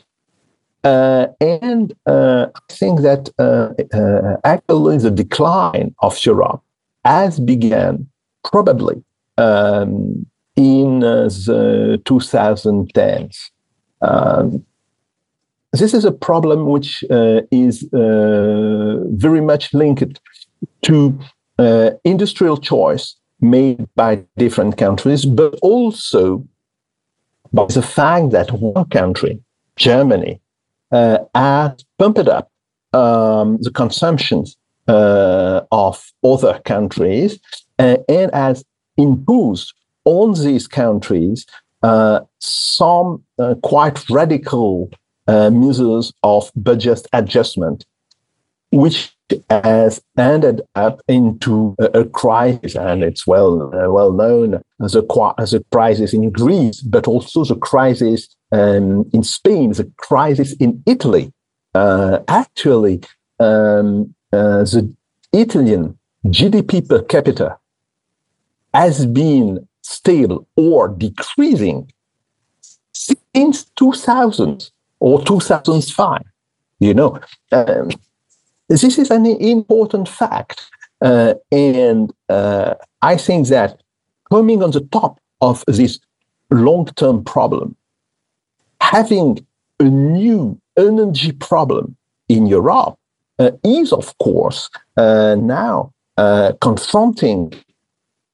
[0.83, 3.29] I think that
[4.43, 6.61] actually the decline of Europe
[7.05, 8.09] has began
[8.43, 9.01] probably
[9.37, 10.25] um,
[10.61, 13.49] in the 2010s.
[14.01, 14.63] Um,
[15.73, 20.19] this is a problem which uh, is uh, very much linked
[20.83, 21.19] to
[21.57, 26.45] uh, industrial choice made by different countries, but also
[27.53, 29.41] by the fact that one country,
[29.77, 30.39] Germany,
[30.91, 32.51] uh, has pumped up
[32.93, 34.57] um, the consumptions
[34.87, 37.39] uh, of other countries
[37.79, 38.63] uh, and has
[38.97, 39.73] imposed
[40.05, 41.45] on these countries
[42.39, 43.23] some
[43.61, 44.89] quite radical
[45.27, 47.85] measures of budget adjustment,
[48.71, 49.15] which
[49.49, 55.03] has ended up into a, a crisis, and it's well uh, well known as a,
[55.37, 60.81] as a crisis in Greece, but also the crisis um, in Spain, the crisis in
[60.85, 61.31] Italy.
[61.73, 63.01] Uh, actually,
[63.39, 64.93] um, uh, the
[65.33, 67.57] Italian GDP per capita
[68.73, 71.91] has been stable or decreasing
[72.93, 74.69] since 2000
[74.99, 76.21] or 2005.
[76.79, 77.19] You know,
[77.51, 77.89] um,
[78.67, 80.61] this is an important fact.
[81.01, 83.81] Uh, and uh, I think that
[84.29, 85.99] coming on the top of this
[86.51, 87.75] long term problem,
[88.79, 89.45] having
[89.79, 91.95] a new energy problem
[92.29, 92.95] in Europe
[93.39, 97.53] uh, is, of course, uh, now uh, confronting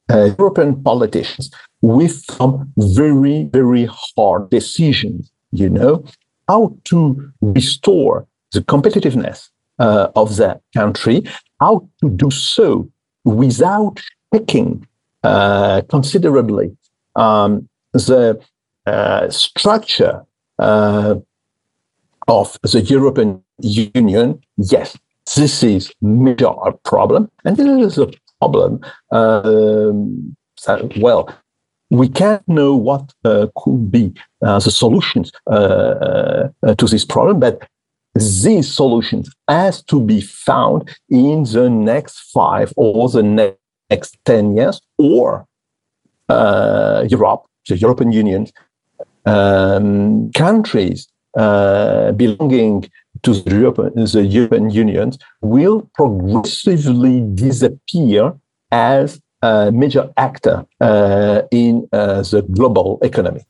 [0.09, 1.51] uh, European politicians
[1.81, 6.03] with some very, very hard decisions, you know,
[6.47, 9.49] how to restore the competitiveness
[9.79, 11.23] uh, of the country,
[11.59, 12.89] how to do so
[13.25, 13.99] without
[14.33, 14.87] shaking
[15.23, 16.75] uh, considerably
[17.15, 18.39] um, the
[18.85, 20.25] uh, structure
[20.59, 21.15] uh,
[22.27, 24.39] of the European Union.
[24.57, 24.97] Yes,
[25.35, 26.53] this is major
[26.83, 28.81] problem, and this is a problem.
[29.11, 30.35] Um,
[30.97, 31.33] well,
[31.89, 37.39] we can't know what uh, could be uh, the solutions uh, uh to this problem,
[37.39, 37.67] but
[38.15, 43.23] these solutions has to be found in the next five or the
[43.89, 45.45] next 10 years or
[46.29, 48.47] uh, Europe, the European Union,
[49.25, 51.07] um, countries
[51.38, 52.89] uh, belonging
[53.28, 55.11] to the European, the European Union
[55.41, 58.34] will progressively disappear
[58.71, 63.41] as a major actor uh, in uh, the global economy.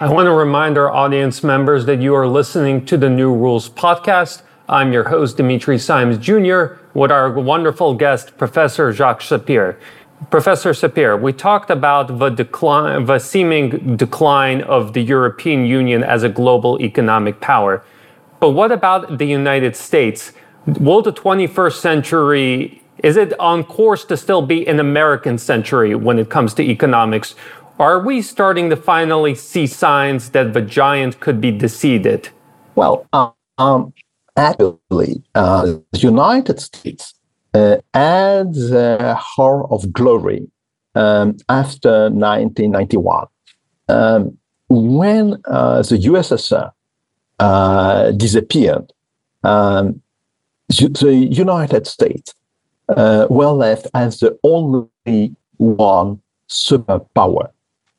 [0.00, 3.68] I want to remind our audience members that you are listening to the New Rules
[3.68, 4.42] podcast.
[4.66, 9.76] I'm your host, Dimitri Simes Jr., with our wonderful guest, Professor Jacques Sapir.
[10.30, 16.22] Professor Sapir, we talked about the decline, the seeming decline of the European Union as
[16.22, 17.84] a global economic power.
[18.40, 20.32] But what about the United States?
[20.66, 26.18] Will the 21st century is it on course to still be an American century when
[26.18, 27.34] it comes to economics,
[27.78, 32.30] are we starting to finally see signs that the giant could be defeated?
[32.76, 33.06] Well,
[33.58, 33.92] um,
[34.36, 37.14] actually, uh, the United States
[37.54, 40.48] uh, adds a hour of glory
[40.94, 43.26] um, after 1991.
[43.88, 44.36] Um,
[44.68, 46.72] when uh, the USSR
[47.38, 48.92] uh, disappeared,
[49.42, 50.00] um,
[50.68, 52.34] the United States
[52.88, 57.50] uh, were left as the only one superpower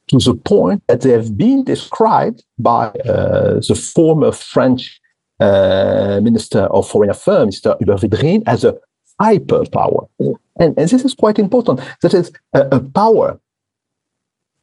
[0.07, 4.99] to the point that they have been described by uh, the former French
[5.39, 7.77] uh, Minister of Foreign Affairs, Mr.
[7.79, 8.75] Hubert Védrine, as a
[9.21, 10.07] hyperpower.
[10.19, 11.81] And, and this is quite important.
[12.01, 13.39] That is a, a power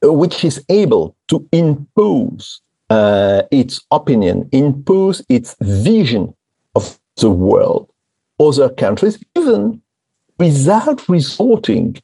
[0.02, 6.34] which is able to impose uh, its opinion, impose its vision
[6.74, 7.90] of the world,
[8.40, 9.80] other countries, even
[10.38, 11.96] without resorting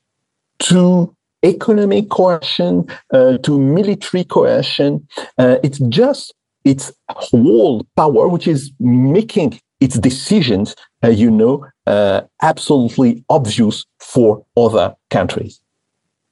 [0.61, 5.07] to economic coercion, uh, to military coercion.
[5.39, 6.35] Uh, it's just
[6.65, 10.74] its whole power, which is making its decisions,
[11.05, 15.61] uh, you know, uh, absolutely obvious for other countries.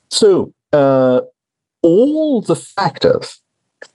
[0.09, 1.21] So uh,
[1.81, 3.41] all the factors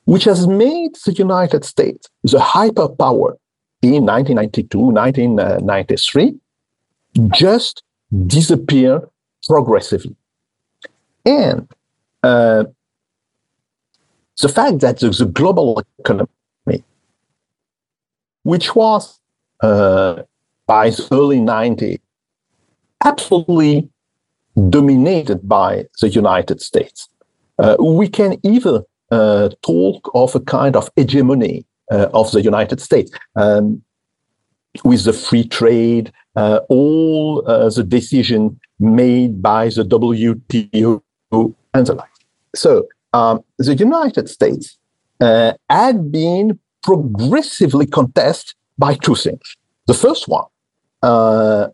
[0.08, 3.36] which has made the United States the hyperpower
[3.82, 6.34] in 1992, 1993,
[7.34, 7.82] just
[8.26, 9.02] disappeared
[9.46, 10.16] progressively.
[11.26, 11.68] And
[12.22, 12.64] uh,
[14.40, 16.82] the fact that the, the global economy,
[18.44, 19.20] which was
[19.62, 20.22] uh,
[20.66, 22.00] by the early 90s
[23.04, 23.90] absolutely
[24.70, 27.10] dominated by the United States,
[27.58, 32.80] uh, we can either uh, talk of a kind of hegemony uh, of the United
[32.80, 33.10] States.
[33.36, 33.82] Um,
[34.84, 41.02] with the free trade, uh, all uh, the decision made by the WTO
[41.74, 42.08] and the like.
[42.54, 44.78] So um, the United States
[45.20, 49.56] uh, had been progressively contested by two things.
[49.86, 50.46] The first one,
[51.02, 51.68] uh,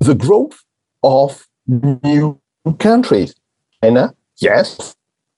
[0.00, 0.62] the growth
[1.02, 2.40] of new
[2.78, 3.34] countries.
[3.82, 4.94] China, yes,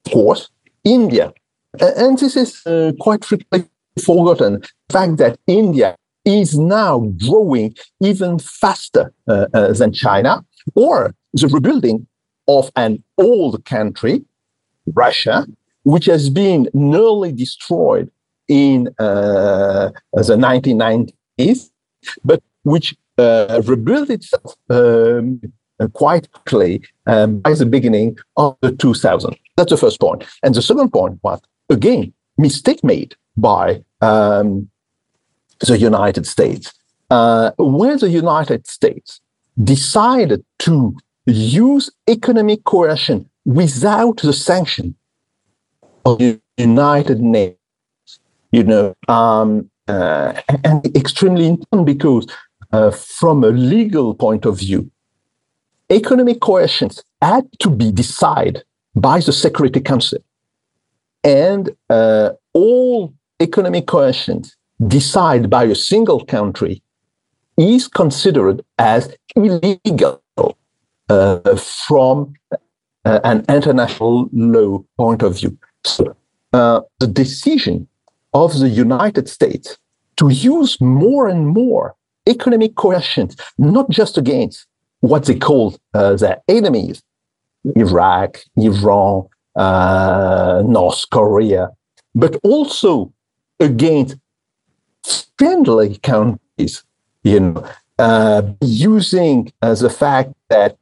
[0.07, 0.51] of course,
[0.85, 1.33] India.
[1.81, 3.69] And this is uh, quite frequently
[4.05, 4.61] forgotten.
[4.89, 11.49] The fact that India is now growing even faster uh, uh, than China, or the
[11.49, 12.07] rebuilding
[12.49, 14.25] of an old country
[14.95, 15.47] Russia,
[15.85, 18.11] which has been nearly destroyed
[18.49, 21.71] in uh, the 1990s,
[22.25, 25.41] but which uh, rebuilt itself um,
[25.93, 29.37] quite quickly um, by the beginning of the 2000s.
[29.57, 30.25] That's the first point.
[30.43, 34.69] And the second point was, again, mistake made by um,
[35.61, 36.73] the United States.
[37.11, 39.21] Uh, when the United States
[39.63, 40.97] decided to
[41.27, 44.95] use economic coercion without the sanction
[46.05, 47.59] of the United Nations.
[48.53, 52.27] You know, um, uh, and extremely important because
[52.73, 54.91] uh, from a legal point of view,
[55.91, 58.65] economic coercions had to be decided
[58.95, 60.19] by the Security Council.
[61.23, 66.83] And uh, all economic coercions decided by a single country
[67.57, 70.23] is considered as illegal
[71.09, 72.35] uh, from
[73.05, 75.57] uh, an international law point of view.
[75.85, 76.17] So,
[76.53, 77.89] uh, the decision
[78.33, 79.79] of the United States
[80.17, 81.95] to use more and more
[82.29, 84.67] economic coercion, not just against
[85.01, 87.03] what they call uh, their enemies,
[87.77, 91.71] Iraq, Iran, uh, North Korea,
[92.15, 93.13] but also
[93.61, 94.17] against
[95.39, 96.83] friendly countries,
[97.23, 100.77] you know, uh, using uh, the fact that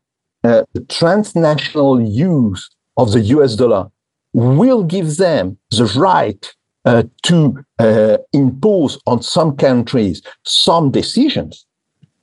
[0.44, 3.90] uh, the transnational use of the US dollar
[4.32, 6.54] will give them the right
[6.84, 11.64] uh, to uh, impose on some countries some decisions,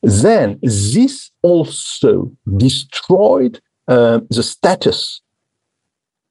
[0.04, 5.22] then this also destroyed uh, the status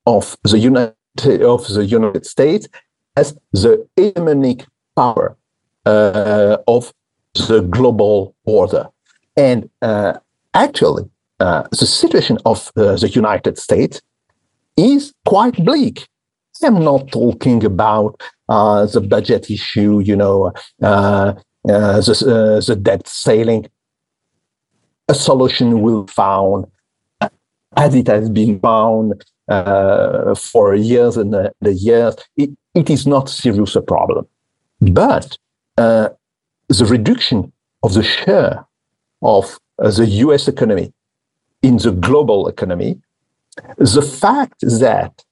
[0.07, 2.69] of the United of the United States
[3.17, 4.65] as the hegemonic
[4.97, 5.37] power
[5.85, 6.93] uh, of
[7.35, 8.87] the global order.
[9.37, 10.15] And uh,
[10.55, 11.05] actually,
[11.41, 14.01] uh, the situation of the United States
[14.77, 16.07] is quite bleak.
[16.63, 20.53] I'm not talking about uh, the budget issue, you know,
[20.83, 21.35] uh,
[21.69, 23.69] uh, the, the debt ceiling.
[25.09, 26.67] A solution will found,
[27.79, 32.15] as it has been found uh, for years and uh, the years.
[32.37, 34.27] It, it is not serious a problem,
[34.81, 35.39] but
[35.79, 36.09] uh,
[36.69, 37.53] the reduction
[37.85, 38.67] of the share
[39.23, 40.49] of the U.S.
[40.49, 40.93] economy
[41.63, 43.01] in the global economy,
[43.77, 45.25] the fact that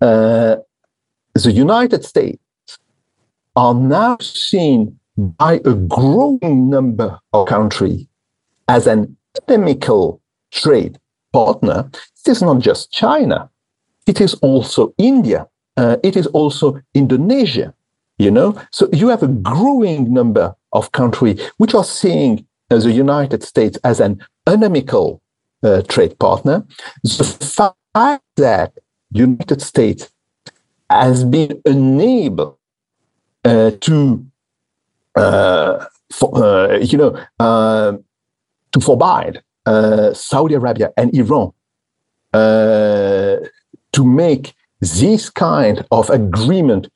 [0.00, 0.56] uh,
[1.34, 2.38] the United States
[3.56, 8.06] are now seen by a growing number of countries
[8.68, 10.98] as an economical trade
[11.34, 11.90] partner,
[12.22, 13.50] it is not just China,
[14.06, 15.42] it is also India.
[15.76, 17.74] uh, it is also Indonesia.
[18.18, 22.92] You know, so you have a growing number of countries which are seeing uh, the
[22.92, 25.20] United States as an unamical
[25.64, 26.64] uh, trade partner.
[27.02, 28.72] The fact that
[29.10, 30.12] the United States
[30.88, 32.60] has been unable
[33.44, 34.24] uh, to,
[35.16, 37.18] uh, for, uh, you know,
[38.70, 41.52] to forbid Saudi Arabia and Iran
[42.32, 46.88] to make this kind of agreement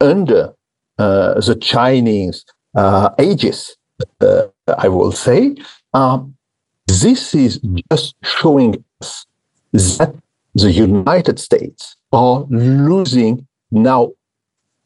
[0.00, 0.52] under
[0.98, 2.44] uh, the Chinese
[2.74, 3.76] uh, aegis,
[4.20, 4.42] uh,
[4.78, 5.54] I will say,
[5.94, 6.34] um,
[6.86, 7.60] this is
[7.90, 9.26] just showing us
[9.72, 10.14] that
[10.54, 14.10] the United States are losing now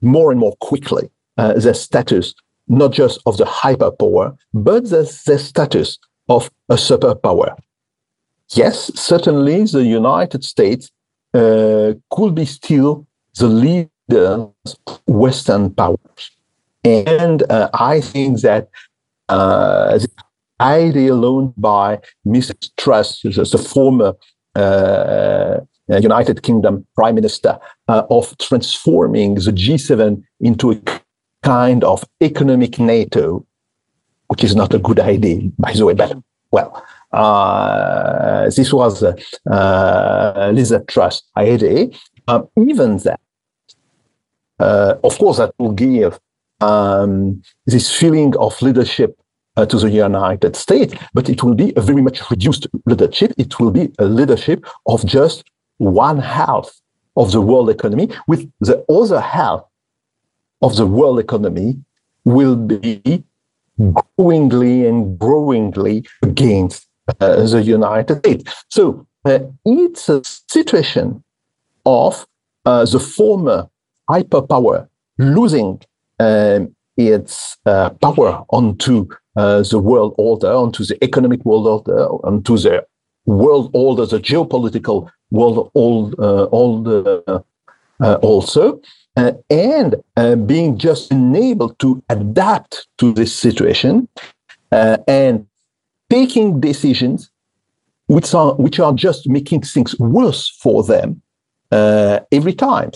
[0.02, 2.34] more and more quickly uh, their status,
[2.68, 7.56] not just of the hyperpower, but the, the status of a superpower.
[8.50, 10.90] Yes, certainly the United States
[11.32, 13.06] uh, could be still
[13.38, 16.30] the leader of Western powers.
[16.84, 18.68] And uh, I think that
[19.28, 20.08] uh, the
[20.60, 22.70] idea alone by Mrs.
[22.76, 24.14] Truss, the former
[24.54, 27.58] uh, United Kingdom Prime Minister,
[27.88, 30.80] uh, of transforming the G7 into a
[31.42, 33.46] kind of economic NATO,
[34.28, 36.16] which is not a good idea, by the way, but
[36.50, 39.14] well, uh, this was uh,
[39.50, 41.88] uh, Liz Truss idea.
[42.28, 43.20] Um, even that,
[44.58, 46.18] uh, of course, that will give
[46.60, 49.18] um, this feeling of leadership
[49.56, 53.32] uh, to the United States, but it will be a very much reduced leadership.
[53.36, 55.44] It will be a leadership of just
[55.78, 56.70] one half
[57.16, 59.60] of the world economy, with the other half
[60.62, 61.78] of the world economy
[62.24, 63.24] will be
[64.16, 66.86] growingly and growingly against
[67.20, 68.64] uh, the United States.
[68.70, 71.22] So uh, it's a situation
[71.84, 72.26] of
[72.64, 73.68] uh, the former
[74.08, 75.80] hyperpower losing
[76.20, 82.56] um, its uh, power onto uh, the world order, onto the economic world order, onto
[82.56, 82.86] the
[83.26, 87.42] world order, the geopolitical world order
[88.00, 88.80] also,
[89.16, 94.08] uh, and uh, being just unable to adapt to this situation
[94.72, 95.46] uh, and
[96.10, 97.30] taking decisions
[98.06, 101.20] which are which are just making things worse for them
[102.30, 102.90] every time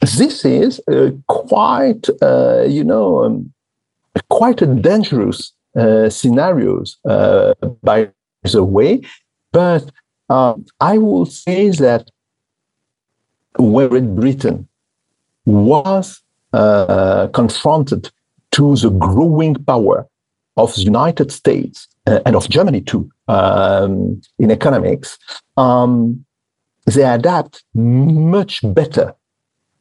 [0.00, 3.52] this is uh, quite, uh, you know, um,
[4.30, 8.10] quite a dangerous uh, scenarios, uh, by
[8.44, 9.00] the way.
[9.52, 9.90] But
[10.28, 12.10] um, I will say that
[13.58, 14.68] we're in Britain
[15.48, 16.20] was
[16.52, 18.10] uh, confronted
[18.52, 20.06] to the growing power
[20.56, 25.18] of the United States uh, and of Germany too um, in economics,
[25.56, 26.24] um,
[26.86, 29.14] they adapt much better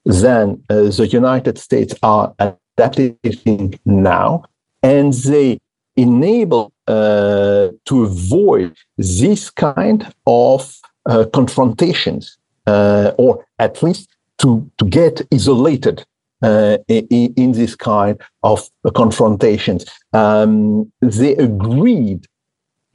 [0.06, 4.44] than uh, the United States are adapting now,
[4.84, 5.60] and they
[5.96, 12.38] enable uh, to avoid this kind of uh, confrontations,
[12.68, 14.10] uh, or at least
[14.40, 16.06] to, to get isolated
[16.42, 19.86] uh, in, in, this kind of confrontations.
[20.14, 22.28] Um, they agreed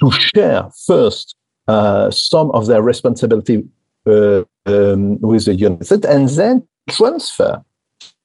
[0.01, 1.35] to share first
[1.69, 3.65] uh, some of their responsibility
[4.07, 7.63] um, with the United and then transfer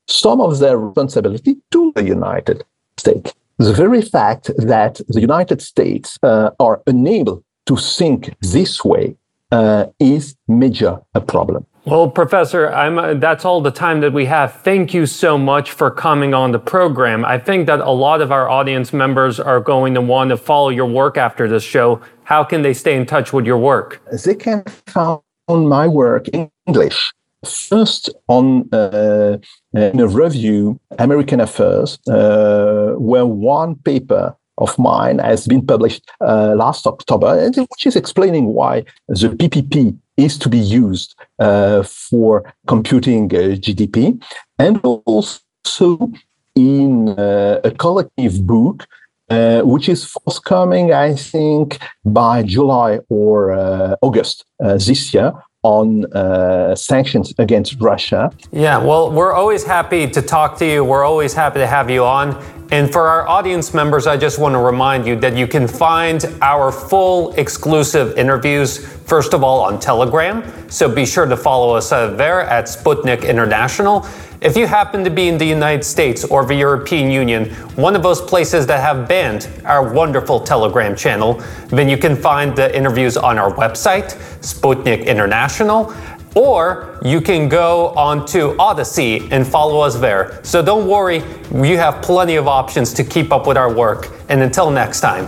[0.07, 2.63] some of their responsibility to the United
[2.97, 3.33] States.
[3.57, 9.15] The very fact that the United States uh, are unable to think this way
[9.51, 11.65] uh, is major a problem.
[11.87, 14.55] Well, Professor, uh, that's all the time that we have.
[14.55, 17.23] Thank you so much for coming on the program.
[17.23, 20.67] I think that a lot of our audience members are going to want to follow
[20.67, 22.01] your work after this show.
[22.25, 24.01] How can they stay in touch with your work?
[24.25, 27.13] They can find my work in English
[27.45, 29.37] First, on uh,
[29.73, 36.53] in a review, American Affairs, uh, where one paper of mine has been published uh,
[36.55, 43.25] last October, which is explaining why the PPP is to be used uh, for computing
[43.35, 44.21] uh, GDP,
[44.57, 46.11] and also
[46.55, 48.87] in uh, a collective book
[49.29, 55.33] uh, which is forthcoming, I think, by July or uh, August uh, this year,
[55.67, 58.31] on uh, sanctions against Russia.
[58.53, 60.83] Yeah, well, we're always happy to talk to you.
[60.83, 62.41] We're always happy to have you on.
[62.71, 66.23] And for our audience members, I just want to remind you that you can find
[66.41, 70.43] our full exclusive interviews, first of all, on Telegram.
[70.69, 74.05] So be sure to follow us uh, there at Sputnik International.
[74.39, 78.03] If you happen to be in the United States or the European Union, one of
[78.03, 83.17] those places that have banned our wonderful Telegram channel, then you can find the interviews
[83.17, 85.91] on our website, Sputnik International.
[86.35, 90.39] or you can go onto Odysee and follow us there.
[90.43, 94.09] So don't worry, you have plenty of options to keep up with our work.
[94.29, 95.27] And until next time.